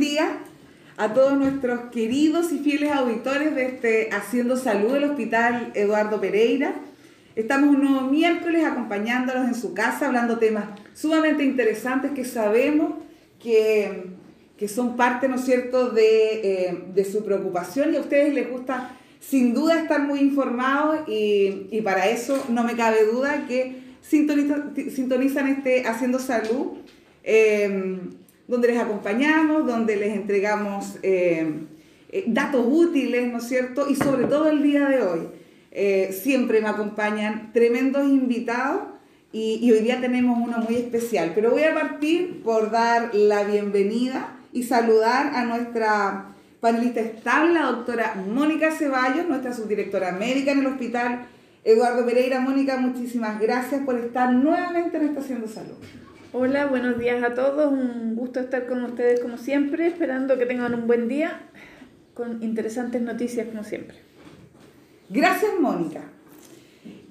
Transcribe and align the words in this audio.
buen 0.00 0.12
día 0.12 0.38
a 0.96 1.12
todos 1.12 1.36
nuestros 1.36 1.90
queridos 1.92 2.52
y 2.52 2.60
fieles 2.60 2.90
auditores 2.90 3.54
de 3.54 3.66
este 3.66 4.08
Haciendo 4.10 4.56
Salud 4.56 4.94
del 4.94 5.04
Hospital 5.04 5.72
Eduardo 5.74 6.18
Pereira. 6.22 6.74
Estamos 7.36 7.76
un 7.76 7.82
nuevo 7.82 8.08
miércoles 8.08 8.64
acompañándolos 8.64 9.46
en 9.46 9.54
su 9.54 9.74
casa, 9.74 10.06
hablando 10.06 10.38
temas 10.38 10.64
sumamente 10.94 11.44
interesantes 11.44 12.12
que 12.12 12.24
sabemos 12.24 12.94
que, 13.42 14.04
que 14.56 14.68
son 14.68 14.96
parte, 14.96 15.28
¿no 15.28 15.34
es 15.34 15.44
cierto?, 15.44 15.90
de, 15.90 16.40
eh, 16.44 16.78
de, 16.94 17.04
su 17.04 17.22
preocupación 17.22 17.92
y 17.92 17.98
a 17.98 18.00
ustedes 18.00 18.32
les 18.32 18.50
gusta 18.50 18.96
sin 19.20 19.52
duda 19.52 19.82
estar 19.82 20.00
muy 20.00 20.20
informados 20.20 21.06
y, 21.08 21.66
y 21.70 21.82
para 21.82 22.08
eso 22.08 22.42
no 22.48 22.64
me 22.64 22.74
cabe 22.74 23.04
duda 23.04 23.44
que 23.46 23.82
sintonizan, 24.00 24.72
sintonizan 24.74 25.48
este 25.48 25.86
Haciendo 25.86 26.18
Salud. 26.18 26.78
Eh, 27.22 28.00
donde 28.50 28.66
les 28.66 28.78
acompañamos, 28.78 29.64
donde 29.64 29.94
les 29.94 30.16
entregamos 30.16 30.96
eh, 31.04 31.66
eh, 32.10 32.24
datos 32.26 32.66
útiles, 32.68 33.30
¿no 33.30 33.38
es 33.38 33.44
cierto? 33.44 33.88
Y 33.88 33.94
sobre 33.94 34.24
todo 34.24 34.50
el 34.50 34.60
día 34.60 34.88
de 34.88 35.02
hoy, 35.02 35.20
eh, 35.70 36.18
siempre 36.20 36.60
me 36.60 36.68
acompañan 36.68 37.52
tremendos 37.52 38.04
invitados 38.08 38.80
y, 39.32 39.60
y, 39.62 39.70
hoy 39.70 39.78
día 39.78 40.00
tenemos 40.00 40.36
uno 40.42 40.58
muy 40.58 40.74
especial. 40.74 41.30
Pero 41.32 41.52
voy 41.52 41.62
a 41.62 41.72
partir 41.72 42.42
por 42.42 42.72
dar 42.72 43.14
la 43.14 43.44
bienvenida 43.44 44.36
y 44.52 44.64
saludar 44.64 45.32
a 45.36 45.44
nuestra 45.44 46.34
panelista 46.60 46.98
estable, 46.98 47.54
la 47.54 47.66
doctora 47.66 48.16
Mónica 48.16 48.72
Ceballos, 48.72 49.28
nuestra 49.28 49.54
subdirectora 49.54 50.10
médica 50.10 50.50
en 50.50 50.58
el 50.58 50.66
hospital 50.66 51.28
Eduardo 51.62 52.04
Pereira. 52.04 52.40
Mónica, 52.40 52.78
muchísimas 52.78 53.40
gracias 53.40 53.82
por 53.84 53.96
estar 53.96 54.32
nuevamente 54.32 54.96
en 54.96 55.04
Estación 55.04 55.42
de 55.42 55.48
Salud. 55.48 55.76
Hola, 56.32 56.66
buenos 56.66 56.96
días 56.96 57.24
a 57.24 57.34
todos. 57.34 57.72
Un 57.72 58.14
gusto 58.14 58.38
estar 58.38 58.68
con 58.68 58.84
ustedes 58.84 59.18
como 59.18 59.36
siempre, 59.36 59.88
esperando 59.88 60.38
que 60.38 60.46
tengan 60.46 60.72
un 60.74 60.86
buen 60.86 61.08
día 61.08 61.40
con 62.14 62.40
interesantes 62.40 63.02
noticias 63.02 63.48
como 63.48 63.64
siempre. 63.64 63.96
Gracias, 65.08 65.50
Mónica. 65.58 66.02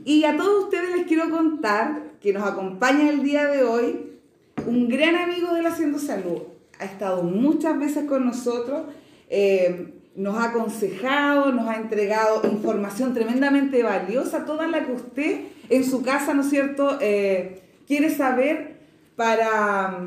Y 0.05 0.23
a 0.23 0.37
todos 0.37 0.63
ustedes 0.63 0.95
les 0.95 1.05
quiero 1.05 1.29
contar 1.29 2.01
que 2.21 2.31
nos 2.31 2.47
acompaña 2.47 3.09
el 3.09 3.21
día 3.21 3.47
de 3.47 3.65
hoy 3.65 4.19
un 4.65 4.87
gran 4.87 5.17
amigo 5.17 5.53
de 5.53 5.63
la 5.63 5.69
Haciendo 5.69 5.99
Salud. 5.99 6.43
Ha 6.79 6.85
estado 6.85 7.21
muchas 7.21 7.77
veces 7.77 8.05
con 8.05 8.25
nosotros, 8.25 8.83
eh, 9.29 9.95
nos 10.15 10.37
ha 10.37 10.51
aconsejado, 10.51 11.51
nos 11.51 11.67
ha 11.67 11.75
entregado 11.75 12.49
información 12.49 13.13
tremendamente 13.13 13.83
valiosa, 13.83 14.45
toda 14.45 14.65
la 14.67 14.85
que 14.85 14.93
usted 14.93 15.41
en 15.67 15.83
su 15.83 16.03
casa, 16.03 16.33
¿no 16.33 16.41
es 16.41 16.49
cierto?, 16.49 16.97
eh, 17.01 17.63
quiere 17.85 18.09
saber 18.11 18.78
para, 19.19 19.99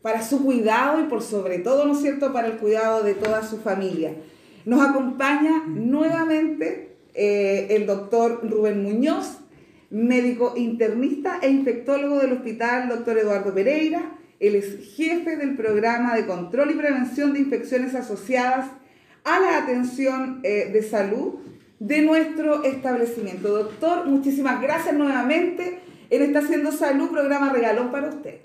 para 0.00 0.22
su 0.22 0.44
cuidado 0.44 1.00
y 1.00 1.08
por 1.08 1.22
sobre 1.22 1.58
todo, 1.58 1.86
¿no 1.86 1.94
es 1.94 2.02
cierto?, 2.02 2.32
para 2.32 2.46
el 2.46 2.58
cuidado 2.58 3.02
de 3.02 3.14
toda 3.14 3.42
su 3.42 3.58
familia. 3.58 4.14
Nos 4.64 4.80
acompaña 4.80 5.64
nuevamente 5.66 6.94
eh, 7.14 7.66
el 7.70 7.84
doctor 7.84 8.48
Rubén 8.48 8.80
Muñoz, 8.84 9.38
médico 9.90 10.54
internista 10.56 11.40
e 11.42 11.50
infectólogo 11.50 12.20
del 12.20 12.34
Hospital 12.34 12.88
Doctor 12.90 13.18
Eduardo 13.18 13.52
Pereira. 13.52 14.12
Él 14.38 14.54
es 14.54 14.94
jefe 14.94 15.36
del 15.36 15.56
programa 15.56 16.14
de 16.14 16.24
control 16.24 16.70
y 16.70 16.74
prevención 16.74 17.32
de 17.32 17.40
infecciones 17.40 17.96
asociadas 17.96 18.68
a 19.24 19.40
la 19.40 19.58
atención 19.58 20.38
eh, 20.44 20.70
de 20.72 20.82
salud 20.84 21.40
de 21.80 22.02
nuestro 22.02 22.62
establecimiento. 22.62 23.48
Doctor, 23.48 24.06
muchísimas 24.06 24.62
gracias 24.62 24.94
nuevamente 24.94 25.80
él 26.10 26.22
está 26.22 26.40
haciendo 26.40 26.72
salud, 26.72 27.10
programa 27.10 27.52
regalón 27.52 27.90
para 27.90 28.08
usted. 28.08 28.40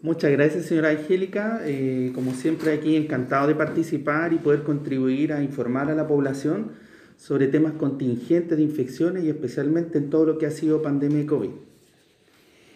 Muchas 0.00 0.30
gracias, 0.30 0.66
señora 0.66 0.90
Angélica. 0.90 1.60
Eh, 1.64 2.12
como 2.14 2.32
siempre, 2.32 2.72
aquí 2.72 2.94
encantado 2.94 3.48
de 3.48 3.56
participar 3.56 4.32
y 4.32 4.36
poder 4.36 4.62
contribuir 4.62 5.32
a 5.32 5.42
informar 5.42 5.90
a 5.90 5.94
la 5.96 6.06
población 6.06 6.70
sobre 7.16 7.48
temas 7.48 7.72
contingentes 7.72 8.56
de 8.56 8.62
infecciones 8.62 9.24
y 9.24 9.28
especialmente 9.28 9.98
en 9.98 10.08
todo 10.08 10.24
lo 10.24 10.38
que 10.38 10.46
ha 10.46 10.52
sido 10.52 10.82
pandemia 10.82 11.18
de 11.18 11.26
COVID. 11.26 11.50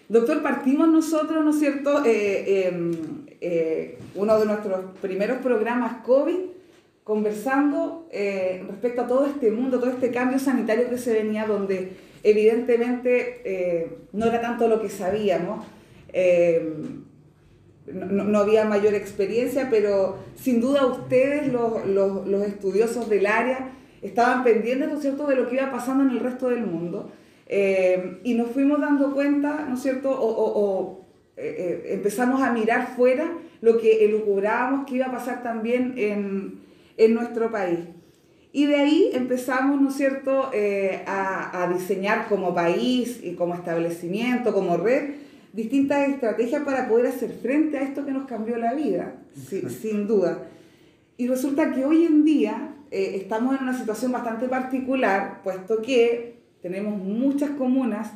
Doctor, 0.08 0.42
partimos 0.42 0.88
nosotros, 0.88 1.44
¿no 1.44 1.50
es 1.50 1.60
cierto? 1.60 2.04
Eh, 2.04 2.66
em, 2.66 2.92
eh, 3.40 3.98
uno 4.16 4.40
de 4.40 4.46
nuestros 4.46 4.80
primeros 5.00 5.38
programas 5.38 6.02
COVID, 6.04 6.38
conversando 7.04 8.08
respecto 8.68 9.02
a 9.02 9.06
todo 9.06 9.26
este 9.26 9.50
mundo, 9.52 9.78
todo 9.78 9.90
este 9.90 10.10
cambio 10.10 10.40
sanitario 10.40 10.90
que 10.90 10.98
se 10.98 11.12
venía, 11.12 11.46
donde 11.46 11.92
evidentemente 12.22 13.42
eh, 13.44 13.98
no 14.12 14.26
era 14.26 14.40
tanto 14.40 14.68
lo 14.68 14.80
que 14.80 14.88
sabíamos, 14.88 15.66
eh, 16.12 16.74
no, 17.86 18.38
había 18.38 18.64
mayor 18.64 18.94
experiencia, 18.94 19.68
pero 19.70 20.18
sin 20.36 20.60
duda 20.60 20.86
ustedes, 20.86 21.52
los, 21.52 21.84
los, 21.86 22.26
los, 22.26 22.46
estudiosos 22.46 23.08
del 23.08 23.26
área, 23.26 23.72
estaban 24.02 24.44
pendientes, 24.44 24.88
¿no 24.88 24.94
es 24.94 25.00
cierto?, 25.00 25.26
de 25.26 25.36
lo 25.36 25.48
que 25.48 25.56
iba 25.56 25.70
pasando 25.70 26.04
en 26.04 26.10
el 26.10 26.20
resto 26.20 26.48
del 26.48 26.64
mundo. 26.64 27.10
Eh, 27.46 28.20
y 28.22 28.34
nos 28.34 28.50
fuimos 28.50 28.80
dando 28.80 29.12
cuenta, 29.12 29.66
¿no 29.68 29.74
es 29.74 29.82
cierto?, 29.82 30.10
o, 30.10 30.26
o, 30.26 30.60
o 30.60 31.02
empezamos 31.36 32.40
a 32.40 32.52
mirar 32.52 32.94
fuera 32.94 33.32
lo 33.62 33.78
que 33.78 34.04
elucubrábamos 34.04 34.86
que 34.86 34.96
iba 34.96 35.06
a 35.06 35.12
pasar 35.12 35.42
también 35.42 35.94
en, 35.96 36.60
en 36.96 37.14
nuestro 37.14 37.50
país. 37.50 37.80
Y 38.52 38.66
de 38.66 38.76
ahí 38.76 39.10
empezamos, 39.14 39.80
¿no 39.80 39.88
es 39.88 39.96
cierto?, 39.96 40.50
eh, 40.52 41.02
a, 41.06 41.62
a, 41.62 41.72
diseñar 41.72 42.28
como 42.28 42.54
país 42.54 43.20
y 43.22 43.34
como 43.34 43.54
establecimiento, 43.54 44.52
como 44.52 44.76
red, 44.76 45.14
distintas 45.52 46.08
estrategias 46.08 46.62
para 46.62 46.86
poder 46.86 47.06
hacer 47.06 47.30
frente 47.30 47.78
a 47.78 47.82
esto 47.82 48.04
que 48.04 48.12
nos 48.12 48.26
cambió 48.26 48.56
la 48.56 48.74
vida, 48.74 49.14
sí, 49.34 49.62
sin 49.70 50.06
duda. 50.06 50.46
Y 51.16 51.28
resulta 51.28 51.72
que 51.72 51.84
hoy 51.84 52.04
en 52.04 52.24
día 52.24 52.74
eh, 52.90 53.16
estamos 53.16 53.56
en 53.56 53.62
una 53.62 53.78
situación 53.78 54.12
bastante 54.12 54.48
particular, 54.48 55.40
puesto 55.42 55.80
que 55.80 56.42
tenemos 56.60 56.96
muchas 56.98 57.50
comunas 57.50 58.12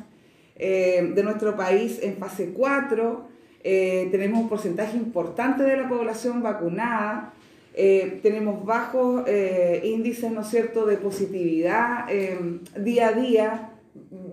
eh, 0.55 1.11
de 1.13 1.23
nuestro 1.23 1.55
país 1.55 1.99
en 2.01 2.17
fase 2.17 2.53
4, 2.53 3.27
eh, 3.63 4.07
tenemos 4.11 4.39
un 4.39 4.49
porcentaje 4.49 4.97
importante 4.97 5.63
de 5.63 5.77
la 5.77 5.89
población 5.89 6.41
vacunada, 6.41 7.33
eh, 7.79 8.19
tenemos 8.23 8.65
bajos 8.65 9.23
eh, 9.27 9.81
índices, 9.83 10.31
¿no 10.31 10.41
es 10.41 10.47
cierto?, 10.47 10.87
de 10.87 10.97
positividad 10.97 12.05
eh, 12.09 12.35
día 12.75 13.09
a 13.09 13.11
día 13.13 13.69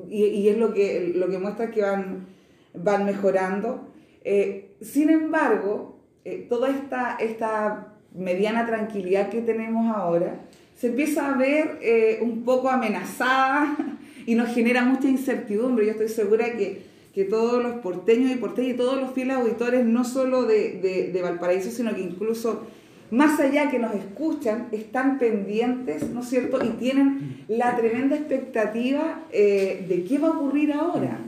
y, 0.08 0.24
y, 0.24 0.48
es 0.48 0.56
lo 0.56 0.72
que, 0.72 1.12
lo 1.14 1.28
que 1.28 1.38
muestra 1.38 1.70
que 1.70 1.82
van, 1.82 2.26
van 2.72 3.04
mejorando. 3.04 3.88
Eh, 4.24 4.76
sin 4.80 5.10
embargo, 5.10 5.98
eh, 6.24 6.46
toda 6.48 6.70
esta, 6.70 7.16
esta 7.20 7.92
mediana 8.14 8.66
tranquilidad 8.66 9.28
que 9.28 9.42
tenemos 9.42 9.94
ahora 9.94 10.40
se 10.74 10.86
empieza 10.88 11.32
a 11.32 11.36
ver 11.36 11.78
eh, 11.82 12.20
un 12.22 12.44
poco 12.44 12.70
amenazada 12.70 13.76
y 14.26 14.34
nos 14.36 14.54
genera 14.54 14.86
mucha 14.86 15.06
incertidumbre. 15.06 15.84
Yo 15.84 15.92
estoy 15.92 16.08
segura 16.08 16.56
que, 16.56 16.82
que 17.14 17.24
todos 17.24 17.62
los 17.62 17.74
porteños 17.74 18.32
y 18.32 18.36
porteñas 18.36 18.72
y 18.72 18.76
todos 18.76 18.98
los 18.98 19.12
fieles 19.12 19.36
auditores, 19.36 19.84
no 19.84 20.02
solo 20.04 20.44
de, 20.44 20.80
de, 20.80 21.12
de 21.12 21.22
Valparaíso, 21.22 21.70
sino 21.70 21.94
que 21.94 22.00
incluso 22.00 22.66
más 23.10 23.38
allá 23.38 23.70
que 23.70 23.78
nos 23.78 23.94
escuchan, 23.94 24.68
están 24.72 25.18
pendientes, 25.18 26.10
¿no 26.10 26.20
es 26.20 26.28
cierto? 26.28 26.64
Y 26.64 26.70
tienen 26.70 27.44
la 27.48 27.76
tremenda 27.76 28.16
expectativa 28.16 29.20
eh, 29.30 29.84
de 29.88 30.04
qué 30.04 30.18
va 30.18 30.28
a 30.28 30.32
ocurrir 30.32 30.72
ahora. 30.72 31.18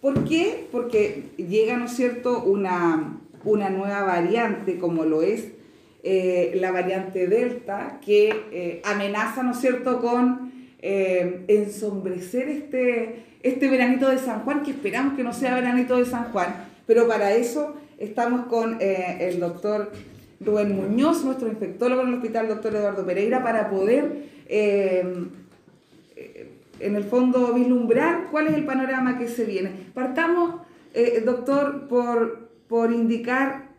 ¿Por 0.00 0.24
qué? 0.24 0.66
Porque 0.72 1.24
llega, 1.36 1.76
¿no 1.76 1.86
es 1.86 1.92
cierto?, 1.92 2.42
una, 2.42 3.18
una 3.44 3.70
nueva 3.70 4.02
variante 4.02 4.78
como 4.78 5.04
lo 5.04 5.22
es 5.22 5.48
eh, 6.02 6.52
la 6.56 6.72
variante 6.72 7.26
Delta, 7.26 8.00
que 8.04 8.34
eh, 8.52 8.82
amenaza, 8.84 9.42
¿no 9.42 9.52
es 9.52 9.60
cierto?, 9.60 10.00
con 10.00 10.50
ensombrecer 10.82 12.48
este, 12.48 13.24
este 13.42 13.68
veranito 13.68 14.08
de 14.08 14.16
San 14.16 14.40
Juan, 14.40 14.62
que 14.62 14.70
esperamos 14.70 15.14
que 15.14 15.22
no 15.22 15.34
sea 15.34 15.54
veranito 15.54 15.98
de 15.98 16.06
San 16.06 16.32
Juan, 16.32 16.54
pero 16.86 17.06
para 17.06 17.34
eso 17.34 17.76
estamos 17.98 18.46
con 18.46 18.78
el 18.80 19.38
doctor 19.40 19.92
Rubén 20.40 20.74
Muñoz, 20.74 21.24
nuestro 21.24 21.48
infectólogo 21.48 22.02
en 22.02 22.08
el 22.08 22.14
Hospital 22.14 22.48
Doctor 22.48 22.74
Eduardo 22.74 23.04
Pereira, 23.04 23.42
para 23.42 23.68
poder, 23.68 24.24
eh, 24.48 25.04
en 26.80 26.96
el 26.96 27.04
fondo, 27.04 27.52
vislumbrar 27.52 28.28
cuál 28.30 28.48
es 28.48 28.54
el 28.54 28.64
panorama 28.64 29.18
que 29.18 29.28
se 29.28 29.44
viene. 29.44 29.70
Partamos, 29.92 30.62
eh, 30.94 31.22
doctor, 31.24 31.88
por, 31.88 32.48
por 32.68 32.90
indicar 32.92 33.70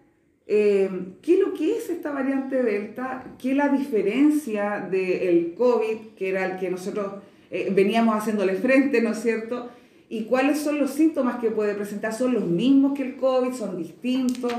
eh, 0.54 0.90
qué 1.22 1.36
es 1.36 1.40
lo 1.40 1.54
que 1.54 1.78
es 1.78 1.90
esta 1.90 2.12
variante 2.12 2.62
Delta, 2.62 3.24
qué 3.40 3.52
es 3.52 3.58
la 3.58 3.70
diferencia 3.70 4.86
del 4.92 5.54
COVID, 5.56 6.16
que 6.18 6.30
era 6.30 6.46
el 6.46 6.60
que 6.60 6.70
nosotros 6.70 7.14
eh, 7.50 7.72
veníamos 7.74 8.16
haciéndole 8.16 8.56
frente, 8.56 9.02
¿no 9.02 9.12
es 9.12 9.22
cierto? 9.22 9.70
Y 10.10 10.26
cuáles 10.26 10.60
son 10.60 10.78
los 10.78 10.92
síntomas 10.92 11.40
que 11.40 11.52
puede 11.52 11.74
presentar, 11.74 12.14
son 12.14 12.34
los 12.34 12.46
mismos 12.46 12.98
que 12.98 13.04
el 13.04 13.16
COVID, 13.16 13.54
son 13.54 13.78
distintos. 13.78 14.54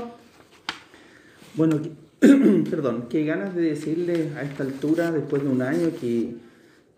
Bueno, 1.55 1.79
perdón, 2.19 3.05
qué 3.09 3.25
ganas 3.25 3.53
de 3.53 3.61
decirle 3.61 4.31
a 4.35 4.41
esta 4.41 4.63
altura, 4.63 5.11
después 5.11 5.43
de 5.43 5.49
un 5.49 5.61
año, 5.61 5.89
que, 6.01 6.33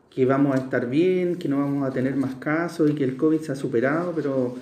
que, 0.09 0.25
vamos 0.25 0.55
a 0.55 0.59
estar 0.59 0.89
bien, 0.89 1.35
que 1.35 1.49
no 1.49 1.57
vamos 1.57 1.85
a 1.85 1.91
tener 1.91 2.15
más 2.15 2.35
casos 2.35 2.89
y 2.89 2.93
que 2.93 3.03
el 3.03 3.17
COVID 3.17 3.41
se 3.41 3.51
ha 3.51 3.55
superado, 3.55 4.13
pero 4.15 4.55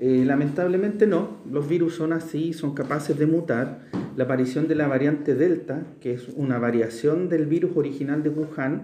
eh, 0.00 0.24
lamentablemente 0.26 1.06
no. 1.06 1.36
Los 1.48 1.68
virus 1.68 1.94
son 1.94 2.12
así, 2.12 2.52
son 2.52 2.74
capaces 2.74 3.16
de 3.16 3.26
mutar. 3.26 3.86
la 4.16 4.24
aparición 4.24 4.66
de 4.66 4.74
la 4.74 4.88
variante 4.88 5.36
Delta, 5.36 5.84
que 6.00 6.14
es 6.14 6.26
una 6.34 6.58
variación 6.58 7.28
del 7.28 7.46
virus 7.46 7.76
original 7.76 8.24
de 8.24 8.30
Wuhan, 8.30 8.82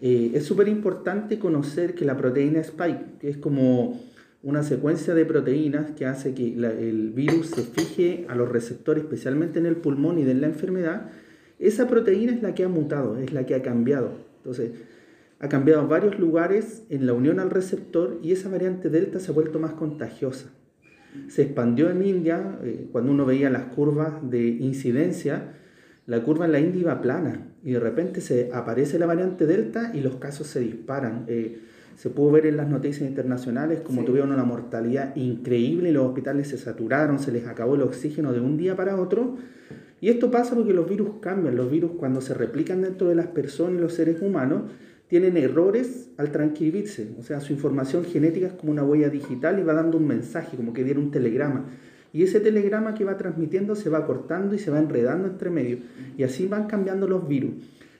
eh, 0.00 0.32
es 0.34 0.44
súper 0.44 0.66
importante 0.66 1.38
conocer 1.38 1.94
que 1.94 2.04
la 2.04 2.16
proteína 2.16 2.60
Spike, 2.60 3.18
que 3.20 3.30
es 3.30 3.36
como 3.36 4.00
una 4.42 4.62
secuencia 4.62 5.14
de 5.14 5.24
proteínas 5.24 5.90
que 5.92 6.06
hace 6.06 6.34
que 6.34 6.54
el 6.54 7.10
virus 7.10 7.48
se 7.48 7.62
fije 7.62 8.26
a 8.28 8.34
los 8.34 8.48
receptores, 8.48 9.04
especialmente 9.04 9.58
en 9.58 9.66
el 9.66 9.76
pulmón 9.76 10.18
y 10.18 10.24
de 10.24 10.34
la 10.34 10.46
enfermedad, 10.46 11.10
esa 11.58 11.88
proteína 11.88 12.32
es 12.32 12.42
la 12.42 12.54
que 12.54 12.64
ha 12.64 12.68
mutado, 12.68 13.18
es 13.18 13.32
la 13.32 13.46
que 13.46 13.56
ha 13.56 13.62
cambiado. 13.62 14.12
Entonces, 14.36 14.70
ha 15.40 15.48
cambiado 15.48 15.82
en 15.82 15.88
varios 15.88 16.18
lugares 16.18 16.84
en 16.88 17.06
la 17.06 17.12
unión 17.12 17.40
al 17.40 17.50
receptor 17.50 18.18
y 18.22 18.32
esa 18.32 18.48
variante 18.48 18.90
Delta 18.90 19.18
se 19.18 19.30
ha 19.30 19.34
vuelto 19.34 19.58
más 19.58 19.72
contagiosa. 19.72 20.50
Se 21.28 21.42
expandió 21.42 21.90
en 21.90 22.04
India, 22.04 22.58
eh, 22.62 22.88
cuando 22.92 23.12
uno 23.12 23.26
veía 23.26 23.50
las 23.50 23.64
curvas 23.64 24.30
de 24.30 24.46
incidencia, 24.46 25.54
la 26.06 26.22
curva 26.22 26.46
en 26.46 26.52
la 26.52 26.60
India 26.60 26.80
iba 26.80 27.00
plana 27.00 27.48
y 27.64 27.72
de 27.72 27.80
repente 27.80 28.20
se 28.20 28.50
aparece 28.52 28.98
la 28.98 29.06
variante 29.06 29.46
Delta 29.46 29.90
y 29.94 30.00
los 30.00 30.16
casos 30.16 30.46
se 30.46 30.60
disparan. 30.60 31.24
Eh, 31.28 31.60
se 31.98 32.10
pudo 32.10 32.30
ver 32.30 32.46
en 32.46 32.56
las 32.56 32.68
noticias 32.68 33.08
internacionales 33.08 33.80
como 33.80 34.04
tuvieron 34.04 34.30
una 34.30 34.44
mortalidad 34.44 35.16
increíble 35.16 35.90
los 35.90 36.06
hospitales 36.06 36.46
se 36.46 36.56
saturaron, 36.56 37.18
se 37.18 37.32
les 37.32 37.48
acabó 37.48 37.74
el 37.74 37.82
oxígeno 37.82 38.32
de 38.32 38.38
un 38.38 38.56
día 38.56 38.76
para 38.76 39.00
otro. 39.00 39.36
Y 40.00 40.08
esto 40.08 40.30
pasa 40.30 40.54
porque 40.54 40.72
los 40.72 40.88
virus 40.88 41.16
cambian, 41.20 41.56
los 41.56 41.68
virus 41.68 41.90
cuando 41.98 42.20
se 42.20 42.34
replican 42.34 42.82
dentro 42.82 43.08
de 43.08 43.16
las 43.16 43.26
personas 43.26 43.78
y 43.78 43.80
los 43.80 43.94
seres 43.94 44.22
humanos 44.22 44.70
tienen 45.08 45.36
errores 45.36 46.10
al 46.18 46.30
transcribirse, 46.30 47.08
o 47.18 47.24
sea, 47.24 47.40
su 47.40 47.52
información 47.52 48.04
genética 48.04 48.46
es 48.46 48.52
como 48.52 48.70
una 48.70 48.84
huella 48.84 49.08
digital 49.08 49.58
y 49.58 49.64
va 49.64 49.72
dando 49.72 49.98
un 49.98 50.06
mensaje, 50.06 50.56
como 50.56 50.72
que 50.72 50.84
diera 50.84 51.00
un 51.00 51.10
telegrama. 51.10 51.64
Y 52.12 52.22
ese 52.22 52.38
telegrama 52.38 52.94
que 52.94 53.04
va 53.04 53.16
transmitiendo 53.16 53.74
se 53.74 53.90
va 53.90 54.06
cortando 54.06 54.54
y 54.54 54.58
se 54.58 54.70
va 54.70 54.78
enredando 54.78 55.26
entre 55.26 55.50
medio. 55.50 55.78
Y 56.16 56.22
así 56.22 56.46
van 56.46 56.68
cambiando 56.68 57.08
los 57.08 57.26
virus. 57.26 57.54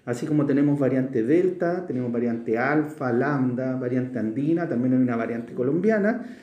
Así 0.08 0.24
como 0.24 0.46
tenemos 0.46 0.78
variante 0.78 1.22
Delta, 1.22 1.84
tenemos 1.86 2.10
variante 2.10 2.56
Alfa, 2.56 3.12
Lambda, 3.12 3.76
variante 3.76 4.18
Andina, 4.18 4.66
también 4.66 4.94
hay 4.94 5.02
una 5.02 5.16
variante 5.16 5.52
colombiana. 5.52 6.34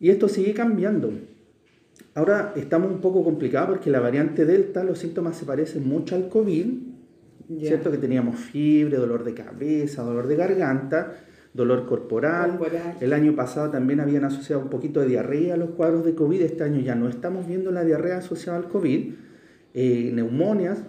Y 0.00 0.08
esto 0.08 0.28
sigue 0.28 0.54
cambiando. 0.54 1.12
Ahora 2.14 2.54
estamos 2.56 2.90
un 2.90 3.02
poco 3.02 3.22
complicados 3.22 3.68
porque 3.68 3.90
la 3.90 4.00
variante 4.00 4.46
Delta, 4.46 4.82
los 4.82 4.98
síntomas 4.98 5.36
se 5.36 5.44
parecen 5.44 5.86
mucho 5.86 6.14
al 6.14 6.30
COVID, 6.30 6.68
¿cierto? 7.60 7.90
Que 7.90 7.98
teníamos 7.98 8.36
fiebre, 8.36 8.96
dolor 8.96 9.24
de 9.24 9.34
cabeza, 9.34 10.02
dolor 10.02 10.26
de 10.26 10.36
garganta, 10.36 11.18
dolor 11.52 11.84
corporal. 11.84 12.58
El 12.98 13.12
año 13.12 13.36
pasado 13.36 13.68
también 13.68 14.00
habían 14.00 14.24
asociado 14.24 14.62
un 14.62 14.70
poquito 14.70 15.00
de 15.00 15.08
diarrea 15.08 15.52
a 15.52 15.58
los 15.58 15.72
cuadros 15.72 16.02
de 16.06 16.14
COVID. 16.14 16.40
Este 16.40 16.64
año 16.64 16.80
ya 16.80 16.94
no 16.94 17.10
estamos 17.10 17.46
viendo 17.46 17.72
la 17.72 17.84
diarrea 17.84 18.16
asociada 18.16 18.56
al 18.56 18.68
COVID, 18.68 19.12
eh, 19.74 20.12
neumonias. 20.14 20.82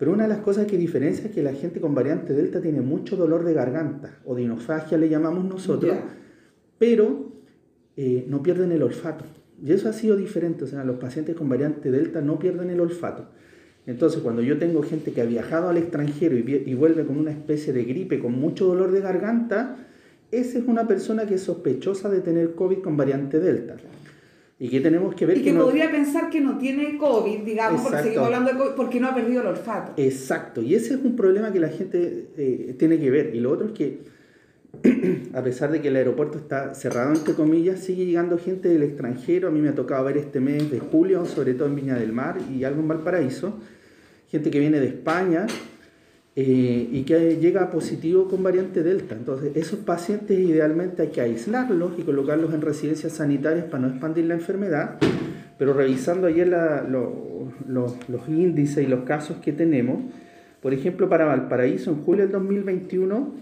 Pero 0.00 0.12
una 0.12 0.22
de 0.22 0.30
las 0.30 0.38
cosas 0.38 0.66
que 0.66 0.78
diferencia 0.78 1.26
es 1.26 1.30
que 1.30 1.42
la 1.42 1.52
gente 1.52 1.78
con 1.78 1.94
variante 1.94 2.32
Delta 2.32 2.62
tiene 2.62 2.80
mucho 2.80 3.18
dolor 3.18 3.44
de 3.44 3.52
garganta, 3.52 4.18
o 4.24 4.34
de 4.34 4.44
inofagia 4.44 4.96
le 4.96 5.10
llamamos 5.10 5.44
nosotros, 5.44 5.94
pero 6.78 7.32
eh, 7.98 8.24
no 8.26 8.42
pierden 8.42 8.72
el 8.72 8.82
olfato. 8.82 9.26
Y 9.62 9.72
eso 9.72 9.90
ha 9.90 9.92
sido 9.92 10.16
diferente, 10.16 10.64
o 10.64 10.66
sea, 10.66 10.84
los 10.84 10.96
pacientes 10.96 11.36
con 11.36 11.50
variante 11.50 11.90
Delta 11.90 12.22
no 12.22 12.38
pierden 12.38 12.70
el 12.70 12.80
olfato. 12.80 13.28
Entonces, 13.86 14.22
cuando 14.22 14.40
yo 14.40 14.56
tengo 14.58 14.82
gente 14.82 15.12
que 15.12 15.20
ha 15.20 15.26
viajado 15.26 15.68
al 15.68 15.76
extranjero 15.76 16.38
y, 16.38 16.62
y 16.64 16.72
vuelve 16.72 17.04
con 17.04 17.18
una 17.18 17.32
especie 17.32 17.74
de 17.74 17.84
gripe, 17.84 18.20
con 18.20 18.32
mucho 18.32 18.64
dolor 18.64 18.92
de 18.92 19.02
garganta, 19.02 19.86
esa 20.30 20.60
es 20.60 20.64
una 20.66 20.88
persona 20.88 21.26
que 21.26 21.34
es 21.34 21.42
sospechosa 21.42 22.08
de 22.08 22.22
tener 22.22 22.54
COVID 22.54 22.78
con 22.78 22.96
variante 22.96 23.38
Delta. 23.38 23.76
Y 24.62 24.68
que 24.68 24.80
tenemos 24.80 25.14
que 25.14 25.24
ver... 25.24 25.38
Y 25.38 25.42
que, 25.42 25.54
podría 25.54 25.90
pensar 25.90 26.28
que 26.28 26.38
no 26.38 26.58
tiene 26.58 26.98
COVID, 26.98 27.38
digamos, 27.44 27.80
porque 27.80 28.02
seguimos 28.02 28.26
hablando 28.26 28.52
de 28.52 28.58
COVID, 28.58 28.70
porque 28.76 29.00
no 29.00 29.08
ha 29.08 29.14
perdido 29.14 29.40
el 29.40 29.46
olfato. 29.46 29.94
Exacto, 29.96 30.60
y 30.60 30.74
ese 30.74 30.94
es 30.94 31.00
un 31.02 31.16
problema 31.16 31.50
que 31.50 31.60
la 31.60 31.70
gente 31.70 32.28
eh, 32.36 32.74
tiene 32.78 32.98
que 32.98 33.10
ver. 33.10 33.34
Y 33.34 33.40
lo 33.40 33.52
otro 33.52 33.68
es 33.68 33.72
que, 33.72 34.00
a 35.34 35.42
pesar 35.42 35.72
de 35.72 35.80
que 35.80 35.88
el 35.88 35.96
aeropuerto 35.96 36.36
está 36.36 36.74
cerrado, 36.74 37.14
entre 37.14 37.32
comillas, 37.32 37.80
sigue 37.80 38.04
llegando 38.04 38.36
gente 38.36 38.68
del 38.68 38.82
extranjero. 38.82 39.48
A 39.48 39.50
mí 39.50 39.62
me 39.62 39.70
ha 39.70 39.74
tocado 39.74 40.04
ver 40.04 40.18
este 40.18 40.40
mes 40.40 40.70
de 40.70 40.78
julio, 40.78 41.24
sobre 41.24 41.54
todo 41.54 41.66
en 41.66 41.76
Viña 41.76 41.94
del 41.94 42.12
Mar 42.12 42.36
y 42.54 42.62
algo 42.64 42.82
en 42.82 42.88
Valparaíso, 42.88 43.54
gente 44.28 44.50
que 44.50 44.60
viene 44.60 44.78
de 44.78 44.88
España, 44.88 45.46
eh, 46.42 46.88
y 46.90 47.02
que 47.02 47.36
llega 47.36 47.68
positivo 47.68 48.26
con 48.26 48.42
variante 48.42 48.82
Delta. 48.82 49.14
Entonces, 49.14 49.54
esos 49.56 49.80
pacientes 49.80 50.38
idealmente 50.38 51.02
hay 51.02 51.08
que 51.08 51.20
aislarlos 51.20 51.98
y 51.98 52.02
colocarlos 52.02 52.54
en 52.54 52.62
residencias 52.62 53.12
sanitarias 53.12 53.66
para 53.66 53.82
no 53.82 53.88
expandir 53.88 54.24
la 54.24 54.32
enfermedad, 54.32 54.96
pero 55.58 55.74
revisando 55.74 56.28
ayer 56.28 56.48
los 56.48 58.28
índices 58.28 58.82
y 58.82 58.86
los 58.86 59.00
casos 59.00 59.36
que 59.42 59.52
tenemos, 59.52 59.98
por 60.62 60.72
ejemplo, 60.72 61.10
para 61.10 61.26
Valparaíso, 61.26 61.90
en 61.90 62.04
julio 62.04 62.22
del 62.22 62.32
2021, 62.32 63.34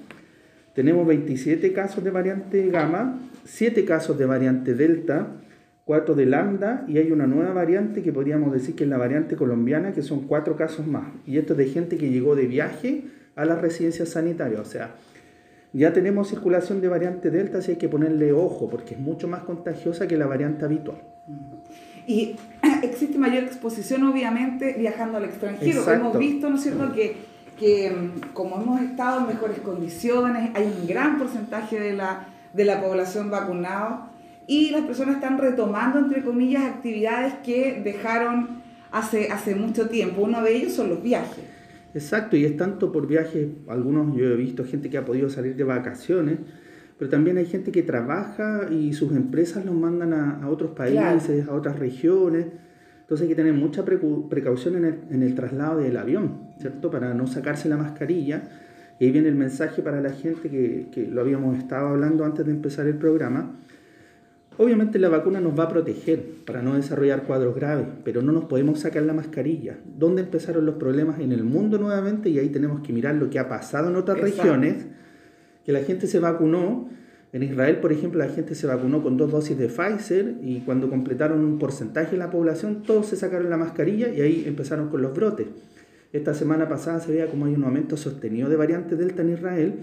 tenemos 0.75 1.07
27 1.07 1.73
casos 1.73 2.03
de 2.03 2.11
variante 2.11 2.67
gamma, 2.67 3.21
7 3.45 3.85
casos 3.85 4.19
de 4.19 4.27
variante 4.27 4.75
delta, 4.75 5.37
4 5.89 6.15
de 6.15 6.27
lambda 6.27 6.85
y 6.87 6.99
hay 6.99 7.11
una 7.13 7.27
nueva 7.27 7.55
variante 7.55 8.03
que 8.03 8.13
podríamos 8.13 8.53
decir 8.53 8.77
que 8.77 8.85
es 8.85 8.91
la 8.91 8.99
variante 8.99 9.37
colombiana, 9.37 9.93
que 9.95 10.03
son 10.03 10.27
4 10.27 10.55
casos 10.55 10.87
más. 10.87 11.07
Y 11.25 11.39
esto 11.39 11.55
es 11.55 11.59
de 11.61 11.67
gente 11.69 11.97
que 11.97 12.11
llegó 12.11 12.37
de 12.37 12.45
viaje 12.45 13.05
a 13.35 13.47
las 13.47 13.63
residencias 13.63 14.11
sanitarias. 14.11 14.61
O 14.61 14.67
sea, 14.67 14.97
ya 15.73 15.95
tenemos 15.95 16.29
circulación 16.29 16.83
de 16.83 16.89
variante 16.89 17.31
delta, 17.31 17.57
así 17.57 17.71
hay 17.71 17.77
que 17.79 17.89
ponerle 17.89 18.35
ojo, 18.35 18.69
porque 18.69 18.97
es 18.97 19.01
mucho 19.01 19.29
más 19.29 19.45
contagiosa 19.45 20.07
que 20.07 20.19
la 20.19 20.27
variante 20.27 20.67
habitual. 20.67 20.99
Y 22.07 22.37
existe 22.83 23.17
mayor 23.17 23.45
exposición, 23.45 24.03
obviamente, 24.03 24.75
viajando 24.77 25.17
al 25.17 25.25
extranjero. 25.25 25.91
Hemos 25.91 26.19
visto, 26.19 26.51
¿no 26.51 26.57
es 26.57 26.65
cierto?, 26.65 26.93
que, 26.93 27.17
que 27.59 27.91
mm, 27.91 28.35
como 28.35 28.61
hemos 28.61 28.83
estado 28.83 29.21
en 29.21 29.29
mejores 29.29 29.61
condiciones, 29.61 30.51
hay 30.53 30.65
un 30.65 30.87
gran 30.87 31.17
porcentaje 31.17 31.81
de 31.81 31.95
la, 31.95 32.27
de 32.53 32.67
la 32.67 32.79
población 32.79 33.31
vacunada 33.31 34.08
y 34.49 34.71
las 34.71 34.81
personas 34.81 35.17
están 35.17 35.39
retomando, 35.39 35.99
entre 35.99 36.25
comillas, 36.25 36.65
actividades 36.65 37.35
que 37.45 37.83
dejaron 37.85 38.63
hace, 38.91 39.31
hace 39.31 39.55
mucho 39.55 39.91
tiempo. 39.91 40.23
Uno 40.23 40.43
de 40.43 40.57
ellos 40.57 40.73
son 40.73 40.89
los 40.89 41.03
viajes. 41.03 41.45
Exacto, 41.93 42.35
y 42.35 42.47
es 42.47 42.57
tanto 42.57 42.91
por 42.91 43.07
viajes, 43.07 43.47
algunos 43.69 44.17
yo 44.17 44.25
he 44.25 44.37
visto 44.37 44.65
gente 44.65 44.89
que 44.89 44.97
ha 44.97 45.05
podido 45.05 45.29
salir 45.29 45.55
de 45.55 45.65
vacaciones, 45.65 46.39
pero 46.99 47.11
también 47.11 47.37
hay 47.37 47.45
gente 47.45 47.71
que 47.71 47.83
trabaja 47.83 48.69
y 48.71 48.95
sus 48.95 49.13
empresas 49.13 49.67
los 49.67 49.75
mandan 49.75 50.15
a, 50.15 50.49
otros 50.49 50.71
países, 50.71 51.47
a 51.47 51.53
otras 51.53 51.79
regiones. 51.79 52.47
Entonces 53.03 53.25
hay 53.25 53.29
que 53.29 53.35
tener 53.35 53.53
mucha 53.53 53.85
precaución 53.85 54.77
en 54.77 54.85
el, 54.87 54.99
en 55.11 55.23
el, 55.23 55.35
traslado 55.35 55.79
del 55.79 55.97
avión, 55.97 56.49
¿cierto? 56.59 56.91
Para 56.91 57.13
no 57.13 57.27
sacarse 57.27 57.69
la 57.69 57.77
mascarilla. 57.77 58.43
Y 58.99 59.05
ahí 59.05 59.11
viene 59.13 59.29
el 59.29 59.37
mensaje 59.37 59.83
para 59.83 60.01
la 60.01 60.11
gente 60.11 60.49
que, 60.49 60.89
que 60.91 61.07
lo 61.07 61.21
habíamos 61.21 61.59
estado 61.59 61.89
hablando 61.89 62.25
antes 62.25 62.45
de 62.47 62.53
empezar 62.53 62.87
el 62.87 62.97
programa 62.97 63.59
Obviamente 64.59 64.99
la 64.99 65.09
vacuna 65.09 65.41
nos 65.41 65.57
va 65.57 65.65
a 65.65 65.69
proteger 65.69 66.21
para 66.45 66.63
no 66.63 66.75
desarrollar 66.75 67.23
cuadros 67.23 67.55
graves, 67.55 67.87
pero 68.05 68.23
no 68.23 68.33
nos 68.33 68.47
podemos 68.47 68.81
sacar 68.81 69.05
la 69.05 69.13
mascarilla. 69.13 69.79
¿Dónde 69.97 70.23
empezaron 70.23 70.67
los 70.67 70.75
problemas? 70.75 71.21
En 71.21 71.31
el 71.31 71.45
mundo 71.45 71.79
nuevamente 71.79 72.29
y 72.29 72.41
ahí 72.41 72.49
tenemos 72.49 72.81
que 72.81 72.93
mirar 72.93 73.15
lo 73.15 73.31
que 73.31 73.39
ha 73.39 73.49
pasado 73.49 73.89
en 73.89 73.95
otras 73.95 74.21
regiones, 74.21 74.87
que 75.65 75.71
la 75.71 75.79
gente 75.81 76.09
se 76.09 76.19
vacunó. 76.19 76.91
En 77.33 77.45
Israel, 77.45 77.77
por 77.77 77.93
ejemplo, 77.93 78.19
la 78.19 78.31
gente 78.31 78.57
se 78.57 78.67
vacunó 78.67 79.01
con 79.01 79.17
dos 79.17 79.31
dosis 79.31 79.57
de 79.57 79.69
Pfizer 79.69 80.39
y 80.43 80.61
cuando 80.61 80.91
completaron 80.91 81.45
un 81.45 81.59
porcentaje 81.61 82.13
de 82.13 82.17
la 82.17 82.31
población, 82.31 82.83
todos 82.83 83.07
se 83.07 83.17
sacaron 83.17 83.51
la 83.51 83.59
mascarilla 83.59 84.09
y 84.09 84.23
ahí 84.23 84.45
empezaron 84.45 84.89
con 84.89 85.03
los 85.03 85.15
brotes. 85.15 85.47
Esta 86.13 86.35
semana 86.35 86.69
pasada 86.69 86.99
se 86.99 87.13
veía 87.13 87.27
como 87.27 87.47
hay 87.47 87.55
un 87.55 87.63
aumento 87.63 87.97
sostenido 87.97 88.49
de 88.49 88.57
variantes 88.57 88.99
Delta 88.99 89.23
en 89.23 89.35
Israel 89.35 89.75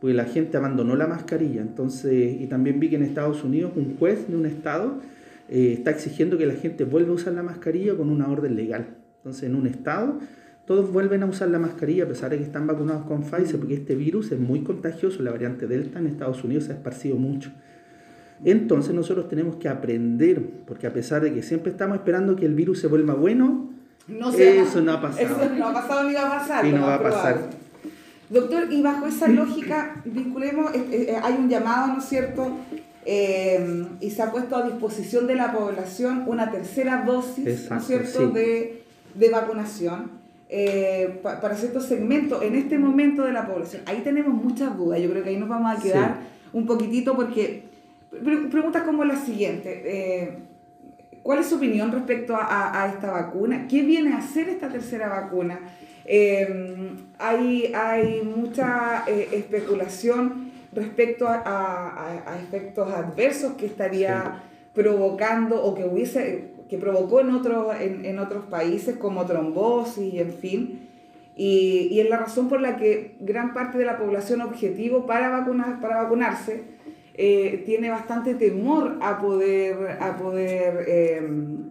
porque 0.00 0.14
la 0.14 0.24
gente 0.24 0.56
abandonó 0.56 0.96
la 0.96 1.06
mascarilla. 1.06 1.62
Entonces, 1.62 2.40
y 2.40 2.46
también 2.46 2.80
vi 2.80 2.90
que 2.90 2.96
en 2.96 3.02
Estados 3.02 3.44
Unidos 3.44 3.72
un 3.76 3.96
juez 3.96 4.28
de 4.28 4.36
un 4.36 4.46
estado 4.46 5.00
eh, 5.48 5.74
está 5.78 5.90
exigiendo 5.90 6.38
que 6.38 6.46
la 6.46 6.54
gente 6.54 6.84
vuelva 6.84 7.12
a 7.12 7.14
usar 7.14 7.32
la 7.32 7.42
mascarilla 7.42 7.96
con 7.96 8.10
una 8.10 8.28
orden 8.28 8.56
legal. 8.56 8.86
Entonces, 9.18 9.44
en 9.44 9.54
un 9.54 9.66
estado, 9.66 10.18
todos 10.66 10.92
vuelven 10.92 11.22
a 11.22 11.26
usar 11.26 11.48
la 11.48 11.58
mascarilla 11.58 12.04
a 12.04 12.08
pesar 12.08 12.30
de 12.30 12.38
que 12.38 12.44
están 12.44 12.66
vacunados 12.66 13.04
con 13.06 13.22
Pfizer, 13.22 13.58
porque 13.58 13.74
este 13.74 13.94
virus 13.94 14.32
es 14.32 14.38
muy 14.38 14.60
contagioso, 14.60 15.22
la 15.22 15.30
variante 15.30 15.66
Delta 15.66 15.98
en 15.98 16.06
Estados 16.06 16.42
Unidos 16.44 16.64
se 16.64 16.72
ha 16.72 16.74
esparcido 16.74 17.16
mucho. 17.16 17.50
Entonces 18.44 18.94
nosotros 18.94 19.28
tenemos 19.28 19.56
que 19.56 19.68
aprender, 19.68 20.42
porque 20.66 20.86
a 20.86 20.92
pesar 20.92 21.22
de 21.22 21.32
que 21.32 21.42
siempre 21.42 21.70
estamos 21.70 21.96
esperando 21.96 22.36
que 22.36 22.46
el 22.46 22.54
virus 22.54 22.80
se 22.80 22.86
vuelva 22.86 23.14
bueno, 23.14 23.70
eso 24.08 24.82
no 24.82 24.92
ha 24.92 25.00
pasado. 25.00 25.26
Eso 25.26 25.54
no 25.54 25.68
ha 25.68 25.72
pasado 25.72 26.08
ni 26.08 26.14
va 26.14 26.26
a 26.26 26.38
pasar. 26.38 26.66
Y 26.66 26.72
no 26.72 26.82
va 26.82 26.94
a 26.94 27.02
pasar. 27.02 27.63
Doctor, 28.30 28.72
y 28.72 28.82
bajo 28.82 29.06
esa 29.06 29.28
lógica, 29.28 30.02
vinculemos, 30.04 30.74
eh, 30.74 30.86
eh, 30.90 31.16
hay 31.22 31.34
un 31.34 31.48
llamado, 31.48 31.88
¿no 31.92 31.98
es 31.98 32.04
cierto? 32.06 32.50
Eh, 33.04 33.86
y 34.00 34.10
se 34.10 34.22
ha 34.22 34.32
puesto 34.32 34.56
a 34.56 34.62
disposición 34.62 35.26
de 35.26 35.34
la 35.34 35.52
población 35.52 36.24
una 36.26 36.50
tercera 36.50 37.04
dosis, 37.04 37.70
¿no 37.70 37.76
es 37.76 37.84
cierto?, 37.84 38.30
de, 38.30 38.82
vacunación. 39.30 40.10
para 41.22 41.54
ciertos 41.54 41.84
segmentos 41.86 42.42
en 42.42 42.54
este 42.54 42.78
momento 42.78 43.24
de 43.24 43.32
la 43.32 43.46
población. 43.46 43.82
Ahí 43.86 44.00
tenemos 44.02 44.32
muchas 44.32 44.76
dudas, 44.76 45.00
yo 45.00 45.10
creo 45.10 45.22
que 45.22 45.30
ahí 45.30 45.36
nos 45.36 45.48
vamos 45.48 45.76
a 45.76 45.82
quedar 45.82 46.16
un 46.52 46.66
poquitito 46.66 47.14
porque 47.14 47.64
preguntas 48.50 48.84
como 48.84 49.04
la 49.04 49.16
siguiente, 49.16 50.42
¿Cuál 51.24 51.38
es 51.38 51.46
su 51.46 51.54
opinión 51.54 51.90
respecto 51.90 52.36
a, 52.36 52.86
esta 52.92 53.10
vacuna? 53.10 53.66
¿Qué 53.66 53.82
viene 53.82 54.12
a 54.12 54.18
hacer 54.18 54.50
esta 54.50 54.68
tercera 54.68 55.08
vacuna? 55.08 55.58
Em, 56.06 56.96
hay, 57.18 57.72
hay 57.74 58.22
mucha 58.22 59.04
eh, 59.06 59.28
especulación 59.32 60.52
respecto 60.72 61.26
a, 61.28 62.40
efectos 62.42 62.92
adversos 62.92 63.54
que 63.54 63.66
estaría 63.66 64.42
provocando 64.74 65.62
o 65.62 65.74
que 65.74 65.84
hubiese 65.84 66.52
que 66.68 66.78
provocó 66.78 67.20
en 67.20 67.30
otros, 67.30 67.74
en, 67.80 68.18
otros 68.18 68.46
países 68.46 68.96
como 68.96 69.26
trombosis, 69.26 70.14
en 70.14 70.32
fin. 70.32 70.88
Y, 71.36 71.88
y, 71.90 72.00
es 72.00 72.08
la 72.08 72.16
razón 72.16 72.48
por 72.48 72.60
la 72.60 72.76
que 72.76 73.16
gran 73.20 73.52
parte 73.54 73.76
de 73.78 73.84
la 73.84 73.98
población 73.98 74.40
objetivo 74.40 75.04
para, 75.06 75.28
vacunar, 75.30 75.80
para 75.80 76.02
vacunarse 76.02 76.62
eh, 77.16 77.62
tiene 77.64 77.90
bastante 77.90 78.34
temor 78.34 78.96
a 79.00 79.20
poder, 79.20 79.98
a 80.00 80.16
poder 80.16 80.84
em, 80.88 81.70